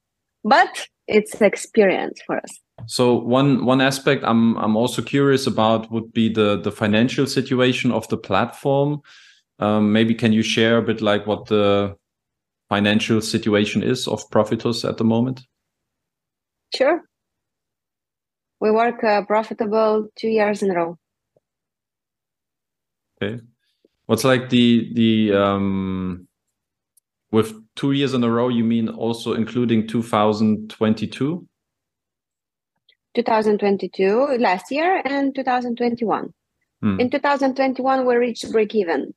But 0.46 0.88
it's 1.06 1.42
experience 1.42 2.22
for 2.26 2.38
us. 2.38 2.50
So 2.88 3.14
one 3.14 3.66
one 3.66 3.82
aspect 3.82 4.24
I'm 4.24 4.56
I'm 4.56 4.78
also 4.78 5.02
curious 5.02 5.48
about 5.48 5.92
would 5.92 6.14
be 6.14 6.32
the 6.32 6.62
the 6.62 6.72
financial 6.72 7.28
situation 7.28 7.92
of 7.92 8.08
the 8.08 8.16
platform. 8.16 9.02
Um, 9.60 9.92
maybe 9.92 10.16
can 10.16 10.32
you 10.32 10.44
share 10.44 10.78
a 10.78 10.82
bit 10.82 11.02
like 11.02 11.28
what 11.28 11.48
the 11.48 11.98
financial 12.70 13.20
situation 13.20 13.84
is 13.84 14.08
of 14.08 14.30
Profitus 14.30 14.88
at 14.88 14.96
the 14.96 15.04
moment? 15.04 15.42
Sure. 16.74 17.04
We 18.60 18.72
work 18.72 19.04
uh, 19.04 19.24
profitable 19.26 20.10
two 20.16 20.28
years 20.28 20.62
in 20.62 20.72
a 20.72 20.76
row. 20.76 20.98
Okay. 23.22 23.42
What's 24.06 24.24
like 24.24 24.50
the 24.50 24.92
the 24.94 25.34
um 25.34 26.28
with 27.32 27.54
two 27.76 27.92
years 27.92 28.14
in 28.14 28.24
a 28.24 28.30
row 28.30 28.50
you 28.50 28.64
mean 28.64 28.90
also 28.90 29.34
including 29.34 29.88
2022 29.88 31.48
2022 33.16 34.38
last 34.40 34.72
year 34.72 35.02
and 35.06 35.36
2021 35.36 36.34
hmm. 36.82 37.00
in 37.00 37.10
2021 37.10 38.06
we 38.06 38.16
reached 38.16 38.52
break 38.52 38.74
even 38.74 39.14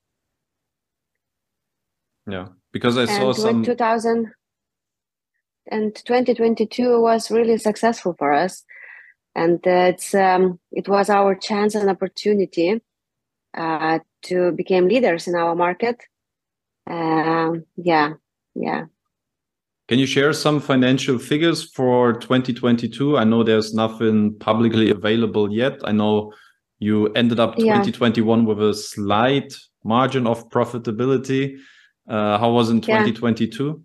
yeah 2.28 2.48
because 2.72 2.98
I 2.98 3.07
saw 3.07 3.33
some 3.33 3.64
2000 3.64 4.33
and 5.70 5.94
2022 5.94 7.00
was 7.00 7.31
really 7.31 7.59
successful 7.59 8.14
for 8.18 8.33
us. 8.33 8.64
And 9.35 9.66
uh, 9.66 9.92
it's 9.92 10.14
um, 10.14 10.59
it 10.71 10.88
was 10.88 11.09
our 11.11 11.35
chance 11.35 11.75
and 11.75 11.88
opportunity 11.88 12.81
uh, 13.55 13.99
to 14.23 14.53
become 14.53 14.88
leaders 14.88 15.27
in 15.29 15.35
our 15.35 15.55
market. 15.55 16.03
Um, 16.87 17.64
yeah, 17.77 18.14
yeah. 18.55 18.87
Can 19.88 19.99
you 19.99 20.07
share 20.07 20.33
some 20.33 20.61
financial 20.61 21.18
figures 21.18 21.71
for 21.71 22.14
2022? 22.14 23.18
I 23.18 23.25
know 23.25 23.42
there's 23.42 23.75
nothing 23.75 24.38
publicly 24.38 24.90
available 24.90 25.53
yet. 25.53 25.81
I 25.85 25.92
know 25.92 26.33
you 26.79 27.09
ended 27.09 27.40
up 27.40 27.57
2021 27.57 28.40
yeah. 28.40 28.47
with 28.47 28.62
a 28.62 28.75
slight 28.75 29.55
margin 29.85 30.27
of 30.27 30.49
profitability. 30.51 31.59
Uh, 32.09 32.38
how 32.38 32.51
was 32.53 32.71
in 32.71 32.81
2022? 32.81 33.83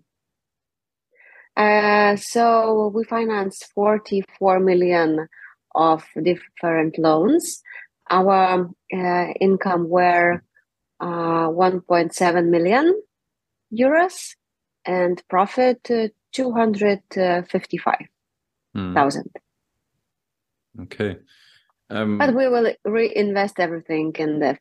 Uh, 1.58 2.14
so 2.14 2.90
we 2.94 3.02
financed 3.02 3.72
44 3.74 4.60
million 4.60 5.26
of 5.74 6.04
different 6.22 6.96
loans. 6.98 7.62
Our 8.08 8.70
uh, 8.94 9.26
income 9.40 9.88
were 9.88 10.44
uh, 11.00 11.48
1.7 11.48 12.48
million 12.48 13.02
euros 13.72 14.36
and 14.84 15.20
profit 15.28 15.90
uh, 15.90 16.08
255,000. 16.32 18.06
Mm. 18.76 19.32
Okay. 20.82 21.16
Um, 21.90 22.18
but 22.18 22.34
we 22.34 22.46
will 22.48 22.72
reinvest 22.84 23.58
everything 23.58 24.14
in 24.18 24.38
the 24.38 24.58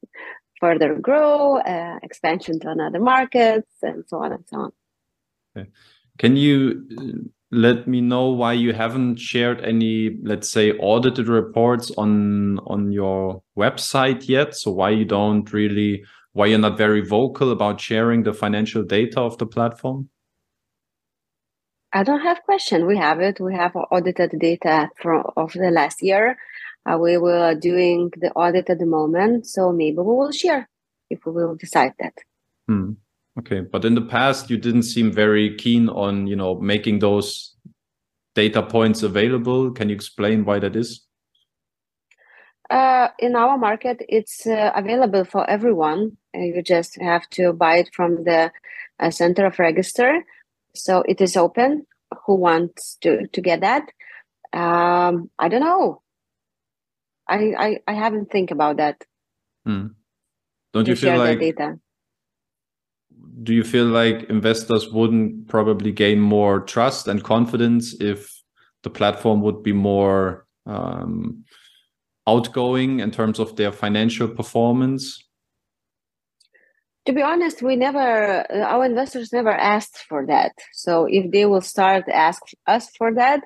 further 0.60 0.95
grow, 0.95 1.57
uh, 1.57 1.99
expansion 2.01 2.60
to 2.62 2.69
another 2.69 2.99
markets, 2.99 3.71
and 3.83 4.03
so 4.07 4.23
on 4.23 4.31
and 4.31 4.43
so 4.47 4.57
on. 4.57 4.71
Okay. 5.55 5.69
Can 6.17 6.36
you 6.36 6.84
uh, 6.97 7.27
let 7.51 7.88
me 7.88 8.01
know 8.01 8.30
why 8.30 8.53
you 8.53 8.73
haven't 8.73 9.17
shared 9.17 9.63
any, 9.63 10.17
let's 10.23 10.49
say, 10.49 10.73
audited 10.73 11.27
reports 11.27 11.91
on 11.97 12.60
on 12.60 12.91
your 12.91 13.41
website 13.58 14.27
yet? 14.27 14.56
So 14.56 14.71
why 14.71 14.89
you 14.91 15.06
don't 15.06 15.51
really, 15.53 16.03
why 16.34 16.47
you're 16.47 16.60
not 16.60 16.77
very 16.77 17.01
vocal 17.01 17.51
about 17.51 17.80
sharing 17.80 18.23
the 18.23 18.34
financial 18.34 18.84
data 18.84 19.21
of 19.21 19.38
the 19.38 19.45
platform? 19.45 20.10
I 21.93 22.03
don't 22.03 22.21
have 22.21 22.43
question. 22.43 22.86
We 22.86 22.97
have 22.97 23.21
it. 23.21 23.39
We 23.39 23.56
have 23.56 23.75
audited 23.75 24.38
data 24.39 24.89
from 25.01 25.23
of 25.38 25.53
the 25.53 25.71
last 25.71 26.03
year. 26.03 26.38
Uh, 26.86 26.97
we 26.97 27.17
were 27.17 27.53
doing 27.56 28.12
the 28.17 28.32
audit 28.32 28.69
at 28.69 28.80
the 28.80 28.86
moment, 28.86 29.47
so 29.47 29.71
maybe 29.71 29.97
we 29.97 30.03
will 30.03 30.32
share 30.32 30.69
if 31.10 31.25
we 31.25 31.32
will 31.32 31.56
decide 31.56 31.93
that. 31.99 32.13
Hmm. 32.67 32.93
Okay, 33.39 33.62
but 33.62 33.86
in 33.86 33.95
the 33.95 34.02
past, 34.02 34.50
you 34.50 34.58
didn't 34.58 34.84
seem 34.84 35.12
very 35.12 35.56
keen 35.56 35.89
on 35.89 36.28
you 36.28 36.36
know 36.36 36.60
making 36.60 37.00
those 37.00 37.56
data 38.36 38.63
points 38.63 39.04
available. 39.04 39.71
Can 39.71 39.89
you 39.89 39.95
explain 39.95 40.45
why 40.45 40.60
that 40.60 40.76
is? 40.76 41.04
Uh, 42.69 43.08
in 43.19 43.36
our 43.36 43.58
market, 43.58 44.02
it's 44.10 44.45
uh, 44.45 44.71
available 44.76 45.23
for 45.23 45.50
everyone. 45.50 46.17
Uh, 46.36 46.41
you 46.41 46.62
just 46.62 47.00
have 47.00 47.30
to 47.30 47.54
buy 47.54 47.78
it 47.78 47.89
from 47.93 48.23
the 48.26 48.52
uh, 49.00 49.10
center 49.10 49.45
of 49.45 49.58
register 49.58 50.23
so 50.78 51.04
it 51.08 51.19
is 51.21 51.36
open. 51.36 51.86
Who 52.26 52.36
wants 52.36 52.97
to 53.02 53.28
to 53.28 53.41
get 53.41 53.62
that? 53.62 53.91
Um, 54.54 55.30
I 55.38 55.50
don't 55.50 55.62
know. 55.62 56.02
I 57.28 57.54
I, 57.58 57.80
I 57.88 57.93
haven't 57.93 58.32
think 58.32 58.52
about 58.52 58.78
that. 58.78 59.04
Hmm. 59.65 59.88
Don't 60.73 60.88
you 60.88 60.95
feel 60.95 61.17
like 61.17 61.39
data? 61.39 61.80
Do 63.43 63.54
you 63.54 63.63
feel 63.63 63.86
like 63.86 64.30
investors 64.30 64.91
wouldn't 64.91 65.47
probably 65.47 65.91
gain 65.91 66.19
more 66.19 66.62
trust 66.62 67.08
and 67.08 67.23
confidence 67.23 67.93
if 68.00 68.32
the 68.84 68.89
platform 68.89 69.41
would 69.41 69.63
be 69.63 69.73
more 69.73 70.45
um, 70.65 71.43
outgoing 72.28 73.00
in 73.00 73.12
terms 73.12 73.39
of 73.39 73.56
their 73.56 73.71
financial 73.71 74.28
performance? 74.28 75.23
to 77.08 77.13
be 77.13 77.21
honest 77.21 77.62
we 77.62 77.76
never 77.76 78.45
uh, 78.52 78.65
our 78.73 78.86
investors 78.86 79.32
never 79.34 79.52
asked 79.52 79.97
for 80.10 80.26
that 80.26 80.52
so 80.73 81.06
if 81.06 81.32
they 81.32 81.45
will 81.45 81.62
start 81.62 82.04
ask 82.10 82.43
us 82.67 82.89
for 82.97 83.13
that 83.13 83.41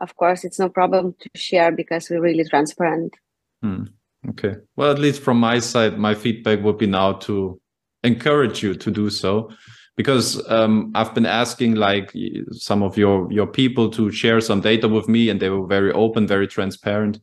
of 0.00 0.16
course 0.16 0.44
it's 0.44 0.58
no 0.58 0.68
problem 0.68 1.14
to 1.20 1.28
share 1.36 1.70
because 1.70 2.08
we're 2.08 2.22
really 2.22 2.44
transparent 2.44 3.14
hmm. 3.62 3.84
okay 4.30 4.54
well 4.76 4.90
at 4.90 4.98
least 4.98 5.22
from 5.22 5.38
my 5.38 5.58
side 5.58 5.98
my 5.98 6.14
feedback 6.14 6.62
would 6.62 6.78
be 6.78 6.86
now 6.86 7.12
to 7.12 7.60
encourage 8.04 8.62
you 8.62 8.74
to 8.74 8.90
do 8.90 9.10
so 9.10 9.50
because 9.96 10.42
um, 10.50 10.90
I've 10.94 11.14
been 11.14 11.26
asking 11.26 11.74
like 11.74 12.12
some 12.52 12.82
of 12.82 12.96
your 12.96 13.30
your 13.30 13.46
people 13.46 13.90
to 13.90 14.10
share 14.10 14.40
some 14.40 14.60
data 14.60 14.88
with 14.88 15.08
me, 15.08 15.28
and 15.28 15.40
they 15.40 15.50
were 15.50 15.66
very 15.66 15.92
open, 15.92 16.26
very 16.26 16.46
transparent. 16.46 17.20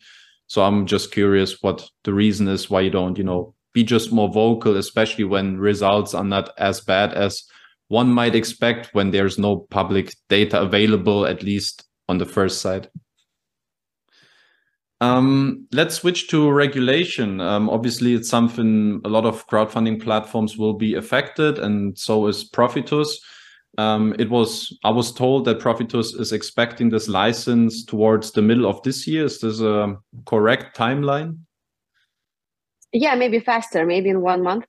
So 0.48 0.64
I'm 0.64 0.86
just 0.86 1.12
curious 1.12 1.62
what 1.62 1.88
the 2.04 2.14
reason 2.14 2.48
is 2.48 2.70
why 2.70 2.82
you 2.82 2.90
don't, 2.90 3.18
you 3.18 3.24
know, 3.24 3.54
be 3.74 3.84
just 3.84 4.12
more 4.12 4.32
vocal, 4.32 4.78
especially 4.78 5.24
when 5.24 5.58
results 5.58 6.14
are 6.14 6.24
not 6.24 6.52
as 6.58 6.82
bad 6.82 7.14
as 7.14 7.44
one 7.88 8.12
might 8.12 8.36
expect 8.36 8.94
when 8.94 9.12
there's 9.12 9.38
no 9.38 9.68
public 9.70 10.16
data 10.28 10.62
available, 10.62 11.26
at 11.26 11.44
least 11.44 11.84
on 12.08 12.18
the 12.18 12.26
first 12.26 12.62
side. 12.62 12.90
Um, 15.02 15.68
let's 15.72 15.96
switch 15.96 16.28
to 16.30 16.52
regulation. 16.52 17.40
Um, 17.40 17.70
obviously, 17.70 18.14
it's 18.14 18.30
something 18.30 19.02
a 19.06 19.10
lot 19.10 19.26
of 19.26 19.48
crowdfunding 19.48 20.02
platforms 20.02 20.58
will 20.58 20.74
be 20.74 20.96
affected, 20.96 21.58
and 21.58 21.98
so 21.98 22.28
is 22.28 22.50
Profitus. 22.50 23.16
Um, 23.78 24.16
it 24.20 24.30
was 24.30 24.78
I 24.84 24.90
was 24.90 25.14
told 25.14 25.46
that 25.46 25.60
Profitus 25.60 26.20
is 26.20 26.34
expecting 26.34 26.90
this 26.90 27.08
license 27.08 27.86
towards 27.86 28.32
the 28.32 28.42
middle 28.42 28.66
of 28.66 28.82
this 28.84 29.08
year. 29.08 29.26
Is 29.26 29.40
this 29.40 29.62
a 29.62 29.96
correct 30.26 30.76
timeline? 30.76 31.38
yeah 32.92 33.16
maybe 33.16 33.40
faster 33.40 33.86
maybe 33.86 34.10
in 34.10 34.22
one 34.22 34.44
month 34.44 34.66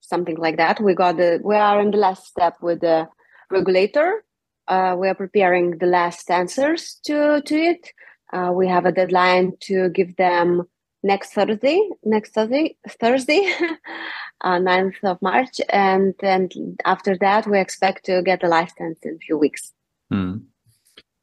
something 0.00 0.36
like 0.36 0.56
that 0.56 0.80
we 0.80 0.94
got 0.94 1.16
the 1.16 1.40
we 1.44 1.56
are 1.56 1.80
in 1.80 1.90
the 1.90 1.96
last 1.96 2.26
step 2.26 2.54
with 2.62 2.80
the 2.80 3.06
regulator 3.50 4.24
uh, 4.68 4.94
we 4.98 5.08
are 5.08 5.14
preparing 5.14 5.78
the 5.78 5.86
last 5.86 6.30
answers 6.30 7.00
to 7.04 7.40
to 7.42 7.56
it 7.56 7.92
uh, 8.32 8.52
we 8.54 8.66
have 8.68 8.86
a 8.86 8.92
deadline 8.92 9.52
to 9.60 9.88
give 9.90 10.16
them 10.16 10.66
next 11.02 11.32
thursday 11.32 11.80
next 12.04 12.34
thursday 12.34 12.76
thursday 13.00 13.52
uh, 14.42 14.58
9th 14.58 15.02
of 15.04 15.20
march 15.22 15.60
and 15.70 16.14
then 16.20 16.48
after 16.84 17.16
that 17.18 17.46
we 17.46 17.58
expect 17.58 18.04
to 18.04 18.22
get 18.22 18.40
the 18.40 18.48
license 18.48 18.98
in 19.02 19.14
a 19.14 19.18
few 19.18 19.38
weeks 19.38 19.72
hmm. 20.10 20.38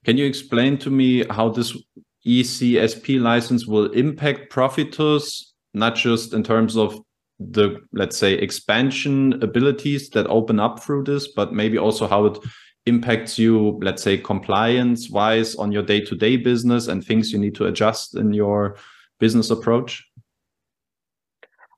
can 0.05 0.17
you 0.17 0.25
explain 0.25 0.77
to 0.77 0.89
me 0.89 1.25
how 1.29 1.49
this 1.49 1.77
ecsp 2.25 3.19
license 3.19 3.65
will 3.65 3.91
impact 3.91 4.51
profitus 4.51 5.51
not 5.73 5.95
just 5.95 6.33
in 6.33 6.43
terms 6.43 6.77
of 6.77 7.01
the 7.39 7.81
let's 7.91 8.17
say 8.17 8.33
expansion 8.33 9.33
abilities 9.43 10.09
that 10.11 10.25
open 10.27 10.59
up 10.59 10.81
through 10.81 11.03
this 11.03 11.27
but 11.27 11.53
maybe 11.53 11.77
also 11.77 12.07
how 12.07 12.25
it 12.25 12.37
impacts 12.85 13.39
you 13.39 13.79
let's 13.81 14.03
say 14.03 14.17
compliance 14.17 15.09
wise 15.09 15.55
on 15.55 15.71
your 15.71 15.83
day-to-day 15.83 16.37
business 16.37 16.87
and 16.87 17.03
things 17.03 17.31
you 17.31 17.39
need 17.39 17.55
to 17.55 17.65
adjust 17.65 18.15
in 18.15 18.31
your 18.33 18.77
business 19.19 19.49
approach 19.49 20.07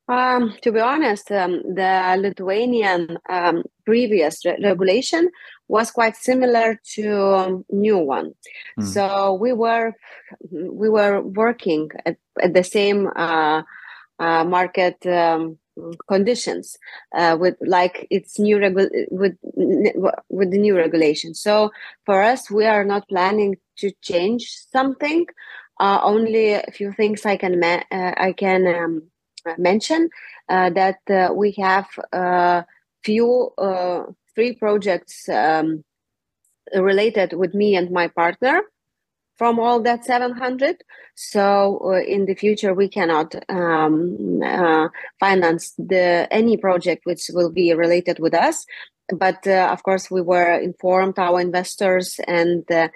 um, 0.10 0.54
to 0.62 0.72
be 0.72 0.80
honest 0.80 1.32
um, 1.32 1.62
the 1.76 2.16
lithuanian 2.20 3.18
um, 3.30 3.64
previous 3.86 4.44
re 4.46 4.58
regulation 4.62 5.30
was 5.70 5.92
quite 5.92 6.16
similar 6.18 6.80
to 6.84 7.36
um, 7.36 7.66
new 7.70 7.98
one 7.98 8.34
mm. 8.80 8.84
so 8.84 9.34
we 9.34 9.54
were 9.54 9.94
we 10.52 10.90
were 10.90 11.22
working 11.22 11.90
at, 12.06 12.18
at 12.42 12.54
the 12.54 12.64
same 12.64 13.10
uh, 13.16 13.62
uh, 14.20 14.44
market 14.44 15.06
um, 15.06 15.58
conditions 16.08 16.78
uh, 17.16 17.38
with 17.40 17.56
like 17.62 18.08
it's 18.10 18.40
new 18.40 18.58
regu- 18.58 19.08
with 19.12 19.36
with 20.30 20.52
the 20.52 20.58
new 20.58 20.76
regulation. 20.76 21.34
So 21.34 21.72
for 22.06 22.22
us 22.24 22.50
we 22.52 22.66
are 22.66 22.84
not 22.84 23.08
planning 23.08 23.58
to 23.78 23.92
change 24.02 24.56
something. 24.72 25.26
Uh, 25.80 26.00
only 26.02 26.54
a 26.54 26.72
few 26.72 26.92
things 26.92 27.24
i 27.24 27.38
can 27.38 27.60
ma- 27.60 27.84
uh, 27.92 28.14
i 28.18 28.34
can 28.34 28.66
um, 28.66 29.04
mention 29.60 30.10
uh, 30.50 30.72
that 30.72 30.98
uh, 31.08 31.32
we 31.32 31.52
have 31.52 31.88
a 32.14 32.66
few 33.04 33.52
three 34.34 34.54
projects 34.54 35.30
um, 35.30 35.84
related 36.76 37.34
with 37.34 37.54
me 37.54 37.76
and 37.76 37.92
my 37.92 38.08
partner 38.08 38.62
from 39.38 39.60
all 39.60 39.80
that 39.82 40.06
700 40.06 40.84
so 41.20 41.82
uh, 41.84 42.02
in 42.04 42.28
the 42.28 42.36
future 42.36 42.76
we 42.76 42.88
cannot 42.88 43.34
um, 43.50 44.40
uh, 44.44 44.88
finance 45.20 45.74
the 45.80 46.28
any 46.30 46.58
project 46.58 47.08
which 47.08 47.32
will 47.34 47.50
be 47.50 47.74
related 47.74 48.20
with 48.20 48.36
us. 48.36 48.68
But 49.10 49.48
uh, 49.48 49.70
of 49.72 49.82
course 49.82 50.12
we 50.12 50.22
were 50.22 50.60
informed 50.60 51.18
our 51.18 51.42
investors 51.42 52.20
and 52.28 52.64
uh, 52.72 52.90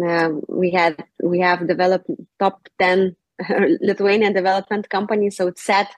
um, 0.00 0.42
we 0.48 0.70
had 0.70 1.04
we 1.20 1.40
have 1.40 1.66
developed 1.66 2.08
top 2.38 2.68
10 2.78 3.16
lithuanian 3.80 4.32
development 4.32 4.88
companies. 4.88 5.36
So 5.36 5.48
it's 5.48 5.64
sad 5.64 5.88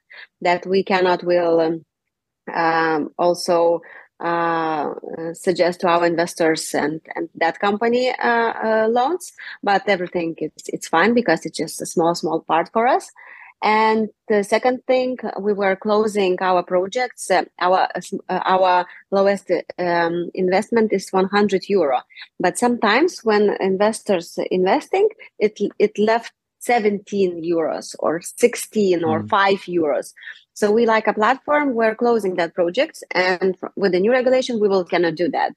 that 0.40 0.64
we 0.64 0.82
cannot 0.82 1.22
will 1.22 1.60
um, 1.60 1.84
um, 2.54 3.10
also 3.18 3.82
uh, 4.20 4.94
suggest 5.32 5.80
to 5.80 5.88
our 5.88 6.06
investors 6.06 6.74
and, 6.74 7.00
and 7.14 7.28
that 7.34 7.58
company 7.60 8.10
uh, 8.10 8.52
uh, 8.64 8.88
loans. 8.90 9.32
But 9.62 9.88
everything 9.88 10.34
it's 10.38 10.68
it's 10.68 10.88
fine 10.88 11.14
because 11.14 11.46
it's 11.46 11.58
just 11.58 11.82
a 11.82 11.86
small 11.86 12.14
small 12.14 12.40
part 12.40 12.70
for 12.72 12.86
us. 12.86 13.10
And 13.60 14.08
the 14.28 14.44
second 14.44 14.84
thing, 14.86 15.18
we 15.40 15.52
were 15.52 15.74
closing 15.74 16.36
our 16.40 16.62
projects. 16.62 17.28
Uh, 17.30 17.44
our 17.58 17.88
uh, 18.28 18.40
our 18.44 18.86
lowest 19.10 19.50
um, 19.78 20.30
investment 20.34 20.92
is 20.92 21.10
100 21.10 21.68
euro. 21.68 22.00
But 22.38 22.56
sometimes 22.56 23.24
when 23.24 23.56
investors 23.60 24.38
investing, 24.50 25.08
it 25.38 25.58
it 25.78 25.98
left 25.98 26.32
17 26.60 27.42
euros 27.42 27.94
or 27.98 28.20
16 28.20 29.04
or 29.04 29.22
mm. 29.22 29.28
5 29.28 29.58
euros. 29.68 30.12
So 30.58 30.72
we 30.72 30.86
like 30.86 31.06
a 31.06 31.14
platform. 31.14 31.74
We're 31.74 31.94
closing 31.94 32.34
that 32.34 32.52
project, 32.52 33.04
and 33.12 33.56
with 33.76 33.92
the 33.92 34.00
new 34.00 34.10
regulation, 34.10 34.58
we 34.58 34.66
will 34.66 34.84
cannot 34.84 35.14
do 35.14 35.28
that. 35.30 35.52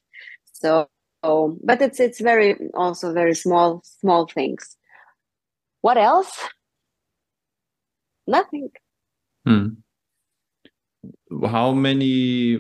So, 0.54 0.90
but 1.24 1.82
it's 1.82 2.00
it's 2.00 2.22
very 2.22 2.70
also 2.76 3.12
very 3.12 3.34
small 3.34 3.82
small 3.84 4.28
things. 4.28 4.78
What 5.82 5.98
else? 5.98 6.32
nothing. 8.28 8.70
Hmm. 9.44 9.68
How 11.48 11.72
many? 11.72 12.60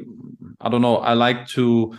I 0.59 0.69
don't 0.69 0.81
know. 0.81 0.97
I 0.97 1.13
like 1.13 1.45
to. 1.49 1.93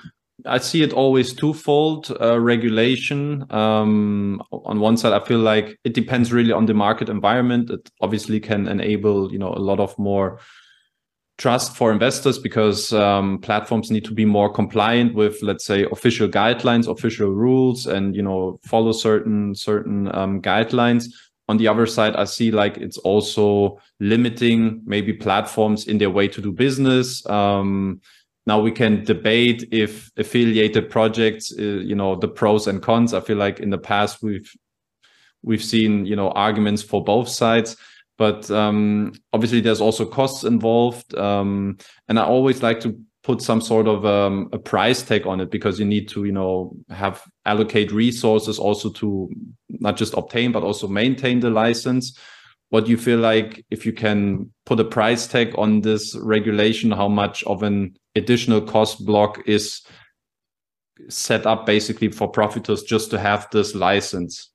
I 0.46 0.58
see 0.58 0.82
it 0.82 0.92
always 0.92 1.32
twofold 1.32 2.14
uh, 2.20 2.38
regulation. 2.40 3.44
Um, 3.50 4.42
on 4.50 4.80
one 4.80 4.96
side, 4.96 5.12
I 5.12 5.24
feel 5.24 5.38
like 5.38 5.78
it 5.84 5.94
depends 5.94 6.32
really 6.32 6.52
on 6.52 6.66
the 6.66 6.74
market 6.74 7.08
environment. 7.08 7.70
It 7.70 7.90
obviously 8.00 8.40
can 8.40 8.68
enable, 8.68 9.32
you 9.32 9.38
know, 9.38 9.52
a 9.52 9.58
lot 9.58 9.80
of 9.80 9.98
more 9.98 10.40
trust 11.38 11.76
for 11.76 11.90
investors 11.90 12.38
because 12.38 12.92
um, 12.92 13.38
platforms 13.38 13.90
need 13.90 14.04
to 14.04 14.14
be 14.14 14.24
more 14.24 14.52
compliant 14.52 15.14
with, 15.14 15.42
let's 15.42 15.64
say, 15.64 15.84
official 15.90 16.28
guidelines, 16.28 16.88
official 16.88 17.30
rules, 17.30 17.86
and 17.86 18.14
you 18.14 18.22
know, 18.22 18.60
follow 18.64 18.92
certain 18.92 19.54
certain 19.54 20.14
um, 20.14 20.40
guidelines 20.40 21.06
on 21.48 21.56
the 21.56 21.68
other 21.68 21.86
side, 21.86 22.16
I 22.16 22.24
see 22.24 22.50
like 22.50 22.76
it's 22.78 22.98
also 22.98 23.78
limiting 24.00 24.82
maybe 24.86 25.12
platforms 25.12 25.86
in 25.86 25.98
their 25.98 26.10
way 26.10 26.28
to 26.28 26.40
do 26.40 26.52
business. 26.52 27.26
Um, 27.28 28.00
now 28.46 28.60
we 28.60 28.72
can 28.72 29.04
debate 29.04 29.68
if 29.70 30.10
affiliated 30.16 30.90
projects, 30.90 31.52
uh, 31.56 31.62
you 31.62 31.94
know, 31.94 32.16
the 32.16 32.28
pros 32.28 32.66
and 32.66 32.82
cons. 32.82 33.14
I 33.14 33.20
feel 33.20 33.36
like 33.36 33.60
in 33.60 33.70
the 33.70 33.78
past 33.78 34.22
we've 34.22 34.50
we've 35.42 35.62
seen 35.62 36.06
you 36.06 36.16
know 36.16 36.30
arguments 36.30 36.82
for 36.82 37.04
both 37.04 37.28
sides, 37.28 37.76
but 38.18 38.50
um, 38.50 39.12
obviously 39.32 39.60
there's 39.60 39.80
also 39.80 40.04
costs 40.04 40.44
involved. 40.44 41.14
Um, 41.16 41.78
and 42.08 42.18
I 42.18 42.24
always 42.24 42.62
like 42.62 42.80
to 42.80 42.98
put 43.22 43.40
some 43.40 43.60
sort 43.60 43.86
of 43.86 44.04
um, 44.04 44.48
a 44.52 44.58
price 44.58 45.02
tag 45.02 45.26
on 45.26 45.40
it 45.40 45.50
because 45.50 45.78
you 45.78 45.86
need 45.86 46.08
to 46.08 46.24
you 46.24 46.32
know 46.32 46.74
have 46.90 47.22
allocate 47.46 47.92
resources 47.92 48.58
also 48.58 48.90
to 48.90 49.30
not 49.68 49.96
just 49.96 50.14
obtain 50.14 50.50
but 50.52 50.64
also 50.64 50.88
maintain 50.88 51.38
the 51.40 51.50
license 51.50 52.18
what 52.70 52.84
do 52.84 52.90
you 52.90 52.96
feel 52.96 53.18
like 53.18 53.64
if 53.70 53.86
you 53.86 53.92
can 53.92 54.50
put 54.66 54.80
a 54.80 54.84
price 54.84 55.26
tag 55.26 55.54
on 55.56 55.82
this 55.82 56.16
regulation 56.16 56.90
how 56.90 57.06
much 57.06 57.44
of 57.44 57.62
an 57.62 57.94
additional 58.14 58.60
cost 58.60 59.04
block 59.04 59.40
is 59.46 59.82
set 61.08 61.46
up 61.46 61.66
basically 61.66 62.08
for 62.08 62.30
Profitus 62.30 62.86
just 62.86 63.10
to 63.10 63.18
have 63.18 63.48
this 63.50 63.74
license 63.74 64.52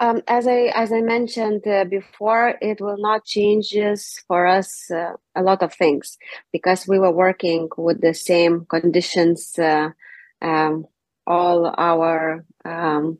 um, 0.00 0.22
as 0.26 0.46
I 0.46 0.72
as 0.74 0.92
I 0.92 1.02
mentioned 1.02 1.66
uh, 1.66 1.84
before, 1.84 2.54
it 2.62 2.80
will 2.80 2.96
not 2.96 3.26
changes 3.26 4.24
for 4.26 4.46
us 4.46 4.90
uh, 4.90 5.12
a 5.36 5.42
lot 5.42 5.62
of 5.62 5.74
things 5.74 6.16
because 6.52 6.88
we 6.88 6.98
were 6.98 7.12
working 7.12 7.68
with 7.76 8.00
the 8.00 8.14
same 8.14 8.64
conditions 8.64 9.58
uh, 9.58 9.90
um, 10.40 10.86
all 11.26 11.74
our 11.76 12.46
um, 12.64 13.18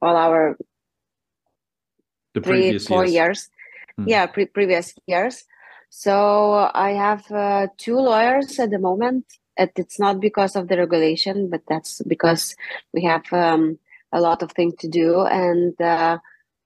all 0.00 0.16
our 0.16 0.56
the 2.32 2.40
three 2.40 2.78
four 2.78 3.04
years, 3.04 3.14
years. 3.14 3.48
Hmm. 3.98 4.08
yeah 4.08 4.26
pre- 4.26 4.46
previous 4.46 4.94
years. 5.06 5.44
So 5.96 6.70
I 6.74 6.90
have 6.90 7.30
uh, 7.30 7.68
two 7.78 7.94
lawyers 7.94 8.58
at 8.58 8.70
the 8.70 8.80
moment. 8.80 9.26
It's 9.56 10.00
not 10.00 10.18
because 10.18 10.56
of 10.56 10.66
the 10.66 10.76
regulation, 10.76 11.48
but 11.48 11.62
that's 11.68 12.02
because 12.02 12.56
we 12.92 13.04
have 13.04 13.32
um, 13.32 13.78
a 14.10 14.20
lot 14.20 14.42
of 14.42 14.50
things 14.50 14.74
to 14.80 14.88
do. 14.88 15.20
And 15.20 15.80
uh, 15.80 16.18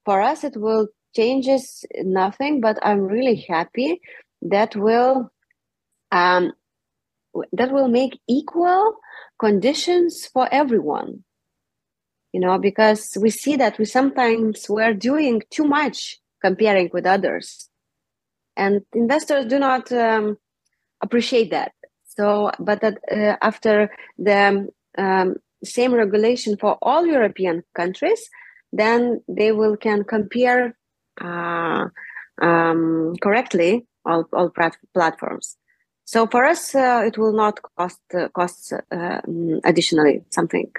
for 0.06 0.22
us 0.22 0.44
it 0.44 0.56
will 0.56 0.88
changes 1.14 1.84
nothing 2.02 2.60
but 2.60 2.78
i'm 2.82 3.00
really 3.00 3.46
happy 3.48 4.00
that 4.42 4.76
will 4.76 5.30
um, 6.12 6.52
that 7.52 7.72
will 7.72 7.88
make 7.88 8.20
equal 8.28 8.94
conditions 9.38 10.26
for 10.26 10.48
everyone. 10.50 11.22
You 12.32 12.40
know 12.40 12.58
because 12.58 13.18
we 13.20 13.28
see 13.28 13.56
that 13.56 13.78
we 13.78 13.84
sometimes 13.84 14.70
we're 14.70 14.94
doing 14.94 15.42
too 15.50 15.64
much 15.64 16.18
comparing 16.42 16.88
with 16.94 17.04
others 17.04 17.68
and 18.58 18.82
investors 18.94 19.46
do 19.46 19.58
not 19.58 19.90
um, 19.92 20.36
appreciate 21.00 21.50
that 21.50 21.72
so 22.04 22.50
but 22.58 22.80
that, 22.80 22.98
uh, 23.10 23.36
after 23.40 23.90
the 24.18 24.68
um, 24.98 25.36
same 25.64 25.94
regulation 25.94 26.56
for 26.56 26.78
all 26.82 27.06
European 27.06 27.62
countries, 27.74 28.28
then 28.72 29.22
they 29.28 29.52
will 29.52 29.76
can 29.76 30.04
compare 30.04 30.76
uh, 31.20 31.86
um, 32.42 33.14
correctly 33.22 33.86
all, 34.04 34.24
all 34.32 34.50
platforms. 34.94 35.56
So 36.04 36.26
for 36.26 36.44
us, 36.44 36.74
uh, 36.74 37.02
it 37.06 37.18
will 37.18 37.34
not 37.34 37.60
cost 37.76 38.00
uh, 38.14 38.28
cost 38.28 38.72
uh, 38.72 39.20
additionally 39.64 40.22
something. 40.30 40.70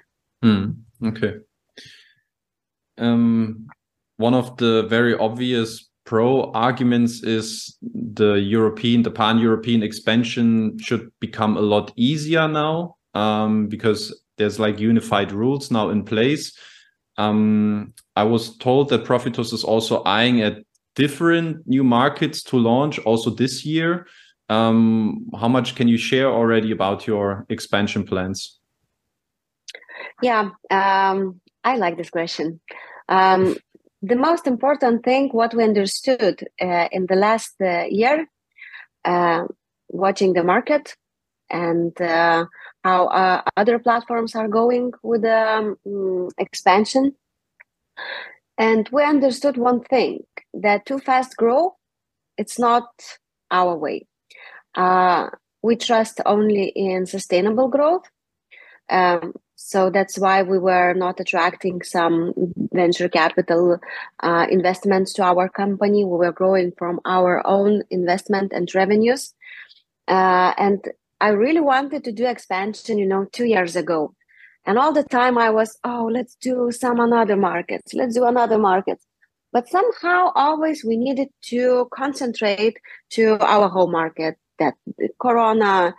Hmm. 0.41 0.71
Okay. 1.03 1.35
Um, 2.97 3.67
one 4.17 4.33
of 4.33 4.57
the 4.57 4.83
very 4.89 5.15
obvious 5.15 5.88
pro 6.09 6.49
arguments 6.53 7.21
is 7.21 7.77
the 7.83 8.33
European, 8.33 9.03
the 9.03 9.11
pan-European 9.11 9.83
expansion 9.83 10.75
should 10.79 11.11
become 11.19 11.55
a 11.55 11.61
lot 11.61 11.93
easier 11.95 12.47
now 12.47 12.95
um, 13.13 13.67
because 13.67 14.19
there's 14.37 14.59
like 14.59 14.79
unified 14.79 15.31
rules 15.31 15.69
now 15.69 15.89
in 15.89 16.03
place. 16.03 16.57
Um, 17.19 17.93
I 18.15 18.23
was 18.23 18.57
told 18.57 18.89
that 18.89 19.03
Profitus 19.03 19.53
is 19.53 19.63
also 19.63 20.01
eyeing 20.03 20.41
at 20.41 20.63
different 20.95 21.67
new 21.67 21.83
markets 21.83 22.41
to 22.45 22.57
launch 22.57 22.97
also 23.05 23.29
this 23.29 23.63
year. 23.63 24.07
Um, 24.49 25.27
how 25.39 25.47
much 25.47 25.75
can 25.75 25.87
you 25.87 25.99
share 25.99 26.27
already 26.27 26.71
about 26.71 27.05
your 27.05 27.45
expansion 27.49 28.03
plans? 28.03 28.59
Yeah, 30.23 30.49
um, 30.71 31.39
I 31.63 31.77
like 31.77 31.97
this 31.97 32.09
question. 32.09 32.61
Um, 33.07 33.57
the 34.01 34.15
most 34.15 34.47
important 34.47 35.03
thing, 35.03 35.29
what 35.29 35.53
we 35.53 35.63
understood 35.63 36.47
uh, 36.61 36.87
in 36.91 37.05
the 37.07 37.15
last 37.15 37.55
uh, 37.61 37.85
year, 37.89 38.27
uh, 39.05 39.43
watching 39.89 40.33
the 40.33 40.43
market 40.43 40.95
and 41.49 41.99
uh, 42.01 42.45
how 42.83 43.07
uh, 43.07 43.41
other 43.57 43.79
platforms 43.79 44.35
are 44.35 44.47
going 44.47 44.93
with 45.03 45.23
the 45.23 45.75
um, 45.85 46.29
expansion. 46.37 47.15
And 48.57 48.87
we 48.91 49.03
understood 49.03 49.57
one 49.57 49.81
thing 49.81 50.25
that 50.53 50.85
too 50.85 50.99
fast 50.99 51.35
grow, 51.37 51.75
it's 52.37 52.59
not 52.59 52.89
our 53.51 53.75
way. 53.75 54.07
Uh, 54.75 55.29
we 55.61 55.75
trust 55.75 56.21
only 56.25 56.65
in 56.65 57.05
sustainable 57.05 57.67
growth. 57.67 58.03
Um, 58.89 59.33
so 59.61 59.89
that's 59.89 60.17
why 60.17 60.41
we 60.41 60.57
were 60.57 60.93
not 60.93 61.19
attracting 61.19 61.81
some 61.81 62.33
venture 62.71 63.09
capital 63.09 63.77
uh, 64.23 64.47
investments 64.49 65.11
to 65.13 65.23
our 65.23 65.49
company. 65.49 66.05
We 66.05 66.17
were 66.17 66.31
growing 66.31 66.71
from 66.77 67.01
our 67.03 67.45
own 67.45 67.83
investment 67.89 68.53
and 68.53 68.73
revenues. 68.73 69.33
Uh, 70.07 70.53
and 70.57 70.87
I 71.19 71.29
really 71.29 71.59
wanted 71.59 72.05
to 72.05 72.13
do 72.13 72.25
expansion, 72.25 72.97
you 72.97 73.05
know, 73.05 73.25
two 73.33 73.43
years 73.43 73.75
ago. 73.75 74.15
And 74.65 74.79
all 74.79 74.93
the 74.93 75.03
time 75.03 75.37
I 75.37 75.49
was, 75.49 75.77
oh, 75.83 76.09
let's 76.09 76.35
do 76.35 76.71
some 76.71 77.01
another 77.01 77.35
markets. 77.35 77.93
Let's 77.93 78.15
do 78.15 78.23
another 78.23 78.57
market. 78.57 78.97
But 79.51 79.67
somehow 79.67 80.31
always 80.35 80.85
we 80.85 80.95
needed 80.95 81.27
to 81.51 81.89
concentrate 81.93 82.77
to 83.11 83.37
our 83.41 83.67
home 83.67 83.91
market 83.91 84.37
that 84.57 84.75
Corona, 85.19 85.95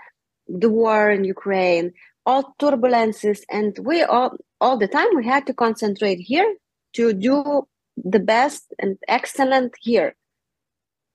the 0.49 0.71
war 0.71 1.11
in 1.11 1.25
Ukraine, 1.25 1.93
all 2.27 2.55
turbulences. 2.61 3.41
And 3.51 3.79
we 3.83 4.03
all, 4.03 4.37
all 4.61 4.77
the 4.77 4.89
time 4.89 5.09
we 5.15 5.27
had 5.27 5.47
to 5.47 5.55
concentrate 5.55 6.21
here 6.21 6.55
to 6.95 7.13
do 7.13 7.67
the 7.97 8.21
best 8.21 8.73
and 8.79 8.99
excellent 9.09 9.75
here. 9.81 10.15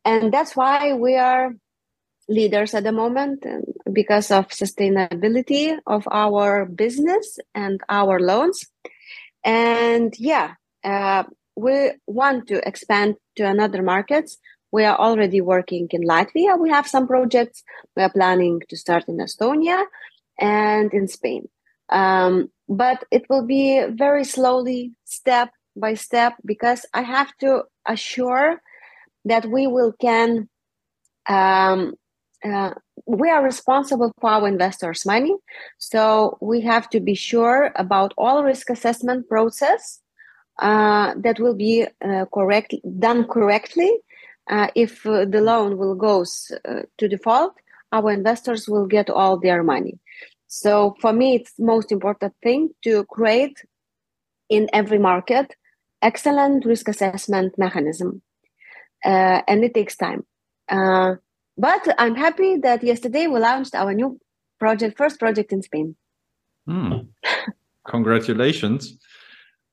And 0.04 0.34
that's 0.34 0.56
why 0.56 0.94
we 0.94 1.16
are 1.16 1.54
leaders 2.28 2.74
at 2.74 2.84
the 2.84 2.92
moment 2.92 3.46
because 3.92 4.32
of 4.32 4.48
sustainability 4.48 5.78
of 5.86 6.08
our 6.12 6.66
business 6.66 7.38
and 7.54 7.80
our 7.88 8.20
loans 8.20 8.66
and 9.44 10.16
yeah 10.18 10.56
uh, 10.84 11.24
we 11.56 11.92
want 12.08 12.48
to 12.48 12.68
expand 12.68 13.14
to 13.36 13.46
another 13.46 13.84
markets 13.84 14.40
We 14.76 14.84
are 14.84 15.00
already 15.00 15.40
working 15.40 15.88
in 15.92 16.04
Latvia. 16.04 16.60
We 16.60 16.70
have 16.70 16.86
some 16.86 17.08
projects. 17.08 17.64
We 17.96 18.04
are 18.04 18.12
planning 18.12 18.62
to 18.68 18.76
start 18.76 19.06
in 19.08 19.18
Estonia 19.18 19.86
and 20.40 20.94
in 20.94 21.08
Spain. 21.08 21.48
Um, 21.90 22.50
but 22.68 23.04
it 23.12 23.26
will 23.30 23.46
be 23.46 23.86
very 23.90 24.24
slowly, 24.24 24.94
step 25.06 25.50
by 25.76 25.94
step, 25.94 26.34
because 26.46 26.86
I 26.94 27.02
have 27.02 27.36
to 27.40 27.64
assure 27.88 28.62
that 29.26 29.46
we 29.46 29.68
will 29.68 29.94
can 30.00 30.50
um, 31.28 31.96
uh, 32.44 32.74
we 33.08 33.30
are 33.30 33.44
responsible 33.44 34.12
for 34.22 34.30
our 34.30 34.48
investors' 34.48 35.06
money, 35.06 35.36
so 35.78 36.38
we 36.42 36.62
have 36.62 36.90
to 36.90 37.00
be 37.00 37.16
sure 37.16 37.72
about 37.76 38.14
all 38.18 38.44
risk 38.44 38.70
assessment 38.70 39.28
process 39.28 40.00
uh, 40.60 41.14
that 41.18 41.40
will 41.40 41.56
be 41.56 41.86
uh, 42.04 42.26
correct 42.34 42.76
done 43.00 43.28
correctly. 43.28 43.92
Uh, 44.48 44.68
if 44.76 45.06
uh, 45.08 45.26
the 45.26 45.42
loan 45.42 45.78
will 45.78 45.96
goes 45.96 46.52
uh, 46.66 46.82
to 46.98 47.08
default, 47.08 47.54
our 47.92 48.12
investors 48.12 48.68
will 48.68 48.86
get 48.86 49.10
all 49.10 49.40
their 49.40 49.64
money. 49.64 50.00
So 50.48 50.96
for 51.00 51.14
me, 51.14 51.36
it's 51.36 51.54
most 51.58 51.92
important 51.92 52.34
thing 52.44 52.70
to 52.84 53.06
create 53.06 53.64
in 54.50 54.70
every 54.74 55.00
market 55.00 55.56
excellent 56.02 56.66
risk 56.66 56.88
assessment 56.88 57.58
mechanism, 57.58 58.22
and 59.04 59.64
it 59.64 59.74
takes 59.74 59.96
time. 59.96 60.24
But 61.58 61.88
I'm 61.98 62.16
happy 62.16 62.58
that 62.58 62.84
yesterday 62.84 63.28
we 63.28 63.40
launched 63.40 63.76
our 63.76 63.94
new 63.94 64.20
project, 64.60 64.98
first 64.98 65.20
project 65.20 65.52
in 65.52 65.62
Spain. 65.62 65.96
Hmm. 66.68 66.94
Congratulations. 67.88 68.98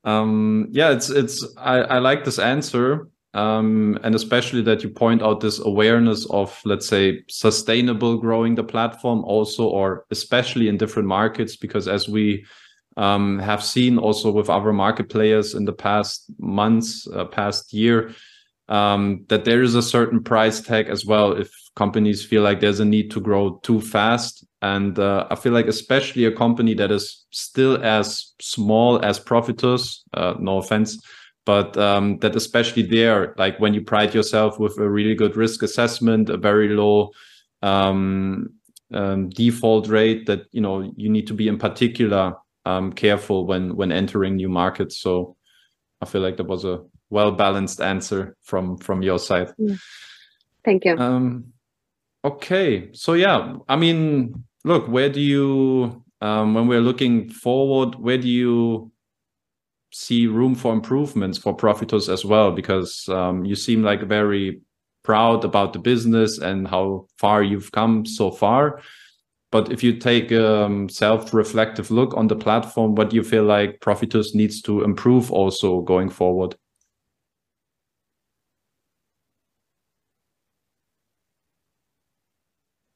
Um, 0.04 0.68
yeah, 0.70 0.90
it's 0.90 1.10
it's 1.10 1.46
I, 1.56 1.78
I 1.78 1.98
like 1.98 2.24
this 2.24 2.38
answer. 2.38 3.08
Um, 3.35 3.99
and 4.03 4.14
especially 4.14 4.61
that 4.62 4.83
you 4.83 4.91
point 4.91 5.22
out 5.22 5.41
this 5.41 5.59
awareness 5.59 6.26
of, 6.30 6.61
let's 6.64 6.87
say, 6.87 7.22
sustainable 7.28 8.18
growing 8.18 8.55
the 8.55 8.64
platform 8.64 9.24
also, 9.24 9.66
or 9.68 10.05
especially 10.11 10.68
in 10.68 10.76
different 10.76 11.09
markets, 11.09 11.57
because 11.57 11.89
as 11.89 12.09
we 12.09 12.45
um, 12.99 13.39
have 13.39 13.64
seen 13.64 13.99
also 13.99 14.30
with 14.30 14.51
other 14.51 14.72
market 14.72 15.09
players 15.09 15.55
in 15.55 15.64
the 15.64 15.72
past 15.72 16.30
months, 16.39 17.09
uh, 17.09 17.24
past 17.24 17.72
year, 17.72 18.14
um, 18.68 19.24
that 19.28 19.45
there 19.45 19.62
is 19.62 19.74
a 19.74 19.83
certain 19.83 20.22
price 20.22 20.61
tag 20.61 20.89
as 20.89 21.05
well 21.07 21.33
if 21.33 21.51
companies 21.74 22.24
feel 22.24 22.43
like 22.43 22.61
there's 22.61 22.80
a 22.80 22.85
need 22.85 23.11
to 23.11 23.20
grow 23.20 23.59
too 23.62 23.80
fast. 23.80 24.45
And 24.61 24.99
uh, 24.99 25.26
I 25.30 25.37
feel 25.37 25.53
like 25.53 25.66
especially 25.66 26.26
a 26.26 26.33
company 26.33 26.74
that 26.74 26.91
is 26.91 27.24
still 27.30 27.83
as 27.83 28.35
small 28.41 29.03
as 29.05 29.18
Profitus, 29.18 30.01
uh, 30.14 30.35
no 30.39 30.59
offense, 30.59 31.03
but 31.45 31.76
um, 31.76 32.18
that 32.18 32.36
especially 32.36 32.82
there, 32.82 33.34
like 33.36 33.59
when 33.59 33.74
you 33.74 33.82
pride 33.82 34.14
yourself 34.14 34.59
with 34.59 34.78
a 34.78 34.88
really 34.88 35.14
good 35.14 35.36
risk 35.36 35.62
assessment, 35.62 36.30
a 36.30 36.36
very 36.36 36.68
low 36.68 37.11
um, 37.62 38.51
um, 38.93 39.28
default 39.30 39.88
rate, 39.88 40.26
that 40.26 40.47
you 40.53 40.61
know 40.61 40.93
you 40.97 41.09
need 41.09 41.26
to 41.26 41.34
be 41.34 41.49
in 41.49 41.59
particular 41.59 42.34
um, 42.64 42.93
careful 42.93 43.47
when 43.47 43.76
when 43.76 43.93
entering 43.93 44.36
new 44.36 44.49
markets. 44.49 44.99
So 44.99 45.36
I 46.01 46.07
feel 46.07 46.22
like 46.22 46.36
that 46.36 46.47
was 46.47 46.64
a 46.64 46.82
well 47.11 47.32
balanced 47.32 47.80
answer 47.80 48.36
from 48.43 48.76
from 48.78 49.03
your 49.03 49.18
side. 49.18 49.53
Yeah. 49.59 49.76
Thank 50.64 50.84
you. 50.84 50.97
Um, 50.97 51.53
Okay, 52.24 52.90
so 52.93 53.14
yeah, 53.14 53.57
I 53.68 53.74
mean, 53.74 54.45
look, 54.64 54.86
where 54.86 55.09
do 55.09 55.20
you, 55.20 56.05
um, 56.20 56.55
when 56.55 56.68
we're 56.68 56.80
looking 56.80 57.28
forward, 57.28 57.97
where 57.97 58.16
do 58.16 58.28
you 58.28 58.91
see 59.93 60.26
room 60.26 60.55
for 60.55 60.72
improvements 60.72 61.38
for 61.38 61.57
Profitus 61.57 62.09
as 62.12 62.24
well? 62.24 62.53
Because 62.53 63.09
um, 63.09 63.45
you 63.45 63.55
seem 63.55 63.82
like 63.82 64.03
very 64.03 64.61
proud 65.05 65.45
about 65.45 65.72
the 65.72 65.78
business 65.78 66.38
and 66.38 66.66
how 66.66 67.07
far 67.18 67.43
you've 67.43 67.72
come 67.72 68.07
so 68.07 68.30
far. 68.30 68.80
But 69.51 69.70
if 69.70 69.82
you 69.82 69.99
take 69.99 70.30
a 70.30 70.64
um, 70.64 70.88
self-reflective 70.88 71.90
look 71.90 72.16
on 72.16 72.26
the 72.26 72.36
platform, 72.36 72.95
what 72.95 73.11
do 73.11 73.16
you 73.16 73.22
feel 73.22 73.45
like 73.45 73.80
Profitus 73.80 74.34
needs 74.34 74.62
to 74.62 74.82
improve 74.82 75.30
also 75.30 75.82
going 75.82 76.09
forward? 76.09 76.57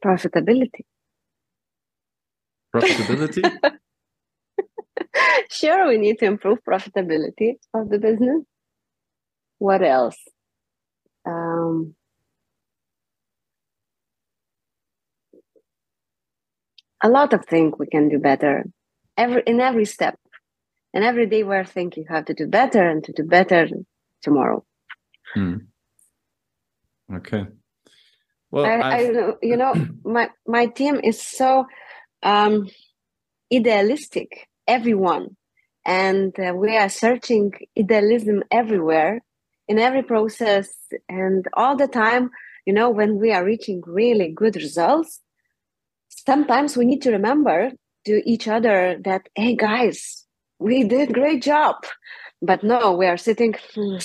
profitability. 0.07 0.85
Profitability? 2.73 3.43
sure, 5.51 5.89
we 5.89 5.99
need 5.99 6.19
to 6.19 6.27
improve 6.27 6.59
profitability 6.69 7.55
of 7.75 7.89
the 7.89 7.99
business. 7.99 8.43
What 9.59 9.83
else? 9.83 10.17
Um, 11.27 11.95
a 17.03 17.09
lot 17.09 17.33
of 17.33 17.45
things 17.47 17.75
we 17.79 17.87
can 17.87 18.09
do 18.09 18.19
better 18.19 18.65
every 19.17 19.43
in 19.47 19.61
every 19.61 19.85
step 19.85 20.19
and 20.95 21.05
every 21.05 21.27
day 21.27 21.43
we're 21.43 21.65
thinking 21.65 22.05
how 22.09 22.23
to 22.23 22.33
do 22.33 22.47
better 22.47 22.89
and 22.89 23.05
to 23.05 23.13
do 23.13 23.23
better 23.23 23.69
tomorrow 24.23 24.65
hmm. 25.35 25.57
okay 27.13 27.47
well, 28.51 28.65
I, 28.65 28.79
I, 28.79 29.33
you 29.43 29.57
know, 29.57 29.75
my 30.05 30.31
my 30.47 30.67
team 30.67 31.01
is 31.03 31.21
so 31.21 31.67
um, 32.23 32.69
idealistic. 33.53 34.49
Everyone, 34.67 35.37
and 35.85 36.39
uh, 36.39 36.53
we 36.55 36.77
are 36.77 36.89
searching 36.89 37.53
idealism 37.79 38.43
everywhere 38.51 39.23
in 39.69 39.79
every 39.79 40.03
process 40.03 40.75
and 41.09 41.47
all 41.55 41.77
the 41.77 41.89
time. 41.89 42.31
You 42.67 42.73
know, 42.73 42.91
when 42.91 43.19
we 43.19 43.33
are 43.33 43.45
reaching 43.45 43.83
really 43.87 44.33
good 44.33 44.57
results, 44.57 45.21
sometimes 46.09 46.77
we 46.77 46.85
need 46.85 47.03
to 47.03 47.13
remember 47.13 47.71
to 48.07 48.23
each 48.29 48.49
other 48.49 48.99
that, 49.05 49.29
hey 49.35 49.55
guys, 49.55 50.25
we 50.59 50.85
did 50.85 51.15
great 51.15 51.43
job. 51.43 51.77
But 52.43 52.63
no, 52.63 52.93
we 52.93 53.07
are 53.07 53.17
sitting. 53.17 53.55
Hmm, 53.75 53.99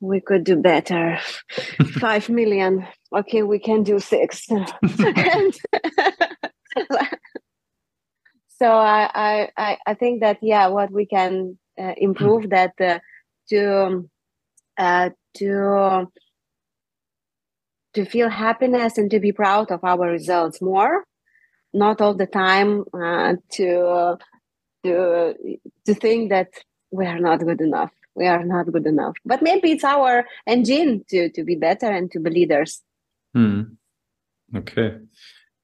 we 0.00 0.20
could 0.20 0.44
do 0.44 0.56
better. 0.56 1.18
Five 2.00 2.28
million. 2.28 2.86
Okay, 3.14 3.42
we 3.42 3.58
can 3.58 3.82
do 3.82 4.00
six. 4.00 4.46
and 4.82 5.58
so 8.60 8.70
I, 8.70 9.48
I, 9.56 9.78
I 9.86 9.94
think 9.94 10.20
that 10.20 10.38
yeah, 10.42 10.66
what 10.66 10.92
we 10.92 11.06
can 11.06 11.58
uh, 11.80 11.94
improve 11.96 12.50
that 12.50 12.74
uh, 12.78 12.98
to 13.48 14.10
uh, 14.76 15.10
to 15.36 16.06
to 17.94 18.04
feel 18.04 18.28
happiness 18.28 18.98
and 18.98 19.10
to 19.10 19.18
be 19.18 19.32
proud 19.32 19.70
of 19.70 19.82
our 19.82 20.06
results 20.10 20.60
more, 20.60 21.04
not 21.72 22.02
all 22.02 22.14
the 22.14 22.26
time 22.26 22.84
uh, 22.92 23.36
to 23.52 24.18
to 24.84 25.34
to 25.86 25.94
think 25.94 26.28
that 26.28 26.48
we 26.90 27.06
are 27.06 27.18
not 27.18 27.40
good 27.40 27.62
enough. 27.62 27.92
We 28.14 28.26
are 28.26 28.44
not 28.44 28.70
good 28.70 28.86
enough. 28.86 29.16
But 29.24 29.40
maybe 29.40 29.72
it's 29.72 29.84
our 29.84 30.26
engine 30.46 31.04
to 31.08 31.30
to 31.30 31.44
be 31.44 31.56
better 31.56 31.90
and 31.90 32.10
to 32.12 32.20
be 32.20 32.30
leaders. 32.30 32.82
Hmm. 33.32 33.62
okay 34.56 34.98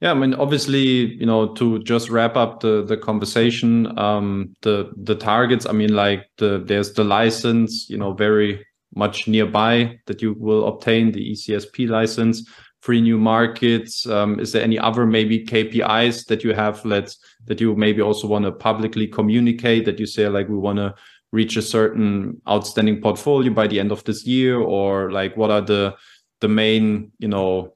yeah 0.07 0.13
i 0.13 0.15
mean 0.15 0.35
obviously 0.35 1.17
you 1.21 1.27
know 1.27 1.53
to 1.55 1.83
just 1.83 2.09
wrap 2.11 2.37
up 2.37 2.61
the 2.61 2.85
the 2.85 2.97
conversation 2.97 3.99
um 3.99 4.55
the 4.63 4.91
the 5.03 5.15
targets 5.15 5.67
i 5.67 5.73
mean 5.73 5.93
like 5.95 6.23
the 6.39 6.63
there's 6.67 6.93
the 6.93 7.05
license 7.05 7.91
you 7.91 7.99
know 7.99 8.13
very 8.13 8.65
much 8.95 9.27
nearby 9.27 9.99
that 10.07 10.23
you 10.23 10.35
will 10.39 10.67
obtain 10.69 11.13
the 11.13 11.33
ecsp 11.33 11.89
license 11.89 12.49
three 12.83 13.01
new 13.01 13.19
markets 13.19 14.07
um, 14.07 14.39
is 14.39 14.53
there 14.53 14.63
any 14.63 14.79
other 14.79 15.05
maybe 15.07 15.45
kpis 15.45 16.25
that 16.27 16.45
you 16.45 16.55
have 16.55 16.85
let's 16.85 17.19
that 17.47 17.61
you 17.61 17.75
maybe 17.75 18.01
also 18.01 18.29
want 18.29 18.45
to 18.45 18.53
publicly 18.53 19.09
communicate 19.09 19.85
that 19.85 19.99
you 19.99 20.07
say 20.07 20.29
like 20.29 20.49
we 20.49 20.57
want 20.57 20.79
to 20.79 20.95
reach 21.33 21.57
a 21.57 21.63
certain 21.63 22.41
outstanding 22.49 23.01
portfolio 23.01 23.53
by 23.53 23.67
the 23.67 23.81
end 23.81 23.93
of 23.93 24.05
this 24.05 24.27
year? 24.27 24.59
Or 24.59 25.11
like 25.11 25.37
what 25.37 25.51
are 25.51 25.61
the 25.61 25.95
the 26.41 26.49
main 26.49 27.13
you 27.19 27.29
know 27.29 27.76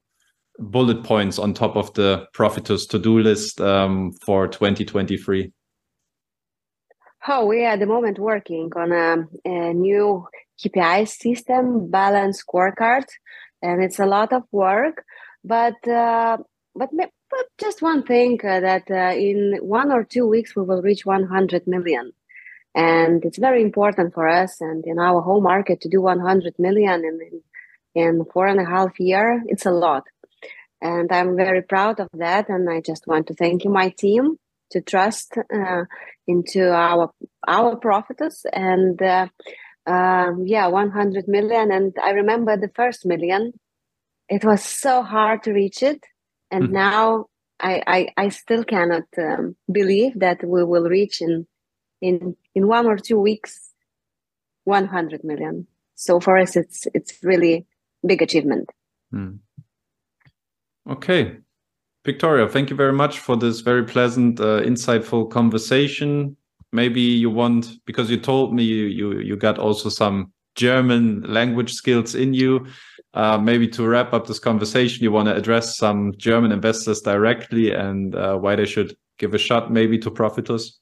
bullet 0.61 1.03
points 1.03 1.39
on 1.39 1.55
top 1.55 1.77
of 1.77 1.93
the 1.95 2.27
Profitus 2.35 2.89
to-do 2.89 3.19
list 3.19 3.61
um, 3.61 4.13
for 4.25 4.47
2023 4.47 5.53
oh 7.29 7.47
we 7.47 7.65
are 7.65 7.71
at 7.71 7.81
the 7.81 7.87
moment 7.87 8.19
working 8.19 8.71
on 8.77 8.93
a, 8.93 9.27
a 9.45 9.75
new 9.75 10.27
kpi 10.63 11.09
system 11.09 11.91
balance 11.91 12.43
scorecard 12.45 13.07
and 13.63 13.83
it's 13.83 13.99
a 13.99 14.07
lot 14.07 14.33
of 14.33 14.43
work 14.53 15.05
but 15.45 15.89
uh, 15.89 16.37
but 16.75 16.91
but 17.31 17.47
just 17.59 17.81
one 17.81 18.03
thing 18.03 18.41
uh, 18.45 18.61
that 18.61 18.91
uh, 18.91 19.15
in 19.17 19.59
one 19.63 19.93
or 19.93 20.05
two 20.05 20.27
weeks 20.27 20.57
we 20.57 20.63
will 20.63 20.83
reach 20.83 21.07
100 21.07 21.67
million. 21.67 22.13
And 22.75 23.25
it's 23.25 23.39
very 23.39 23.63
important 23.63 24.15
for 24.15 24.29
us 24.29 24.61
and 24.61 24.85
in 24.85 24.99
our 24.99 25.21
home 25.21 25.45
market 25.45 25.81
to 25.83 25.89
do 25.89 26.01
100 26.01 26.59
million 26.59 27.05
in, 27.05 27.43
in 27.95 28.25
four 28.33 28.47
and 28.47 28.61
a 28.61 28.65
half 28.65 28.99
year. 28.99 29.43
It's 29.47 29.67
a 29.67 29.73
lot 29.73 30.05
and 30.81 31.11
i'm 31.13 31.37
very 31.37 31.63
proud 31.63 32.01
of 32.01 32.09
that 32.15 32.49
and 32.49 32.69
i 32.71 32.81
just 32.81 33.07
want 33.07 33.27
to 33.27 33.35
thank 33.35 33.65
you 33.65 33.71
my 33.71 33.89
team 33.91 34.37
to 34.71 34.81
trust 34.81 35.37
uh, 35.55 35.85
into 36.27 36.71
our 36.73 37.13
our 37.49 37.77
profits 37.77 38.45
and 38.53 39.01
uh, 39.03 39.27
um, 39.87 40.45
yeah 40.47 40.67
100 40.67 41.29
million 41.29 41.71
and 41.73 41.95
i 42.03 42.11
remember 42.11 42.57
the 42.57 42.71
first 42.75 43.05
million 43.05 43.53
it 44.31 44.45
was 44.45 44.65
so 44.65 45.03
hard 45.03 45.43
to 45.43 45.53
reach 45.53 45.83
it. 45.83 46.07
And 46.51 46.65
mm-hmm. 46.65 46.75
now 46.75 47.27
I, 47.59 47.83
I, 47.87 48.09
I 48.17 48.29
still 48.29 48.65
cannot 48.65 49.03
um, 49.19 49.57
believe 49.71 50.19
that 50.21 50.43
we 50.43 50.65
will 50.65 50.89
reach 50.89 51.21
in 51.21 51.47
in 52.01 52.35
in 52.55 52.67
one 52.67 52.87
or 52.87 52.97
two 52.97 53.19
weeks 53.19 53.73
100 54.65 55.23
million. 55.23 55.67
So 55.97 56.21
for 56.21 56.39
us, 56.39 56.57
it's 56.57 56.87
it's 56.95 57.23
really 57.23 57.67
big 58.07 58.23
achievement. 58.23 58.71
Hmm. 59.11 59.33
Okay, 60.91 61.37
Viktorija, 62.05 62.51
thank 62.51 62.69
you 62.69 62.75
very 62.75 62.93
much 62.93 63.21
for 63.21 63.37
this 63.37 63.61
very 63.61 63.85
pleasant, 63.85 64.41
uh, 64.41 64.61
insightful 64.63 65.31
conversation. 65.31 66.37
Maybe 66.73 67.01
you 67.01 67.31
want 67.31 67.85
because 67.87 68.11
you 68.11 68.17
told 68.17 68.53
me 68.53 68.65
you 68.65 68.87
you 68.87 69.21
you 69.21 69.37
got 69.37 69.59
also 69.59 69.89
some 69.89 70.33
German 70.57 71.23
language 71.23 71.73
skills 71.73 72.17
in 72.17 72.35
you. 72.35 72.67
Uh, 73.15 73.39
maybe 73.39 73.69
to 73.69 73.87
wrap 73.87 74.13
up 74.13 74.27
this 74.27 74.39
conversation, 74.41 75.03
you 75.03 75.13
want 75.13 75.29
to 75.29 75.35
address 75.35 75.77
some 75.77 76.13
German 76.17 76.53
investors 76.53 77.01
directly 77.01 77.73
and 77.73 78.15
uh, 78.15 78.37
why 78.37 78.57
they 78.57 78.67
should 78.67 78.97
give 79.19 79.35
a 79.35 79.39
shot 79.39 79.71
maybe 79.71 79.99
to 79.99 80.11
Profitus, 80.11 80.79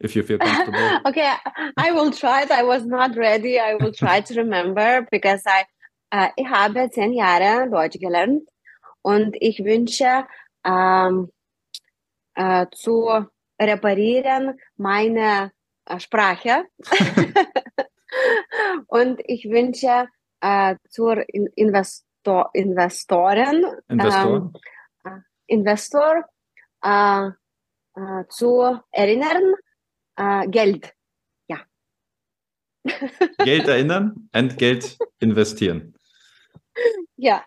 if 0.00 0.16
you 0.16 0.22
feel 0.22 0.38
comfortable. 0.38 1.00
okay, 1.06 1.34
I 1.76 1.92
will 1.92 2.10
try 2.12 2.42
it. 2.42 2.50
I 2.50 2.62
was 2.62 2.84
not 2.84 3.16
ready. 3.16 3.58
I 3.60 3.74
will 3.74 3.92
try 3.92 4.20
to 4.20 4.34
remember 4.34 5.06
because 5.12 5.42
I 5.46 5.66
uh, 6.10 6.28
ich 6.36 6.46
habe 6.48 6.88
zehn 6.90 7.12
Jahre 7.12 7.70
Deutsch 7.70 7.98
gelernt 8.00 8.48
und 9.08 9.36
ich 9.40 9.64
wünsche 9.64 10.26
ähm, 10.64 11.32
äh, 12.34 12.66
zu 12.72 13.26
reparieren 13.58 14.60
meine 14.76 15.50
äh, 15.86 15.98
Sprache. 15.98 16.64
Und 18.86 19.20
ich 19.24 19.48
wünsche 19.48 20.08
äh, 20.40 20.76
zur 20.90 21.26
in 21.32 21.46
Investor 21.56 22.50
Investoren 22.52 23.64
Investor, 23.88 24.36
ähm, 24.36 24.52
äh, 25.04 25.20
Investor 25.46 26.24
äh, 26.82 27.28
äh, 27.28 28.24
zu 28.28 28.78
erinnern 28.90 29.54
Geld. 30.50 30.92
Ja. 31.46 31.60
Geld 33.44 33.68
erinnern 33.68 34.28
und 34.34 34.58
Geld 34.58 34.98
investieren. 35.20 35.94
Yeah. 37.16 37.44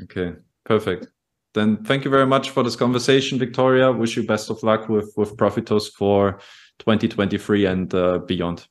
okay, 0.00 0.36
perfect. 0.66 1.08
Then 1.54 1.82
thank 1.84 2.04
you 2.04 2.10
very 2.10 2.26
much 2.26 2.50
for 2.50 2.62
this 2.62 2.76
conversation, 2.76 3.38
Viktorija. 3.38 3.96
Wish 3.96 4.16
you 4.16 4.26
best 4.26 4.50
of 4.50 4.62
luck 4.62 4.88
with 4.90 5.10
with 5.16 5.36
Profitus 5.36 5.90
for 5.90 6.38
2023 6.80 7.64
and 7.64 7.94
uh, 7.94 8.18
beyond. 8.18 8.66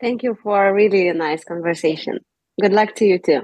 Thank 0.00 0.22
you 0.22 0.36
for 0.42 0.68
a 0.68 0.72
really 0.72 1.12
nice 1.12 1.42
conversation. 1.42 2.18
Good 2.60 2.72
luck 2.72 2.94
to 2.96 3.04
you 3.04 3.18
too. 3.18 3.42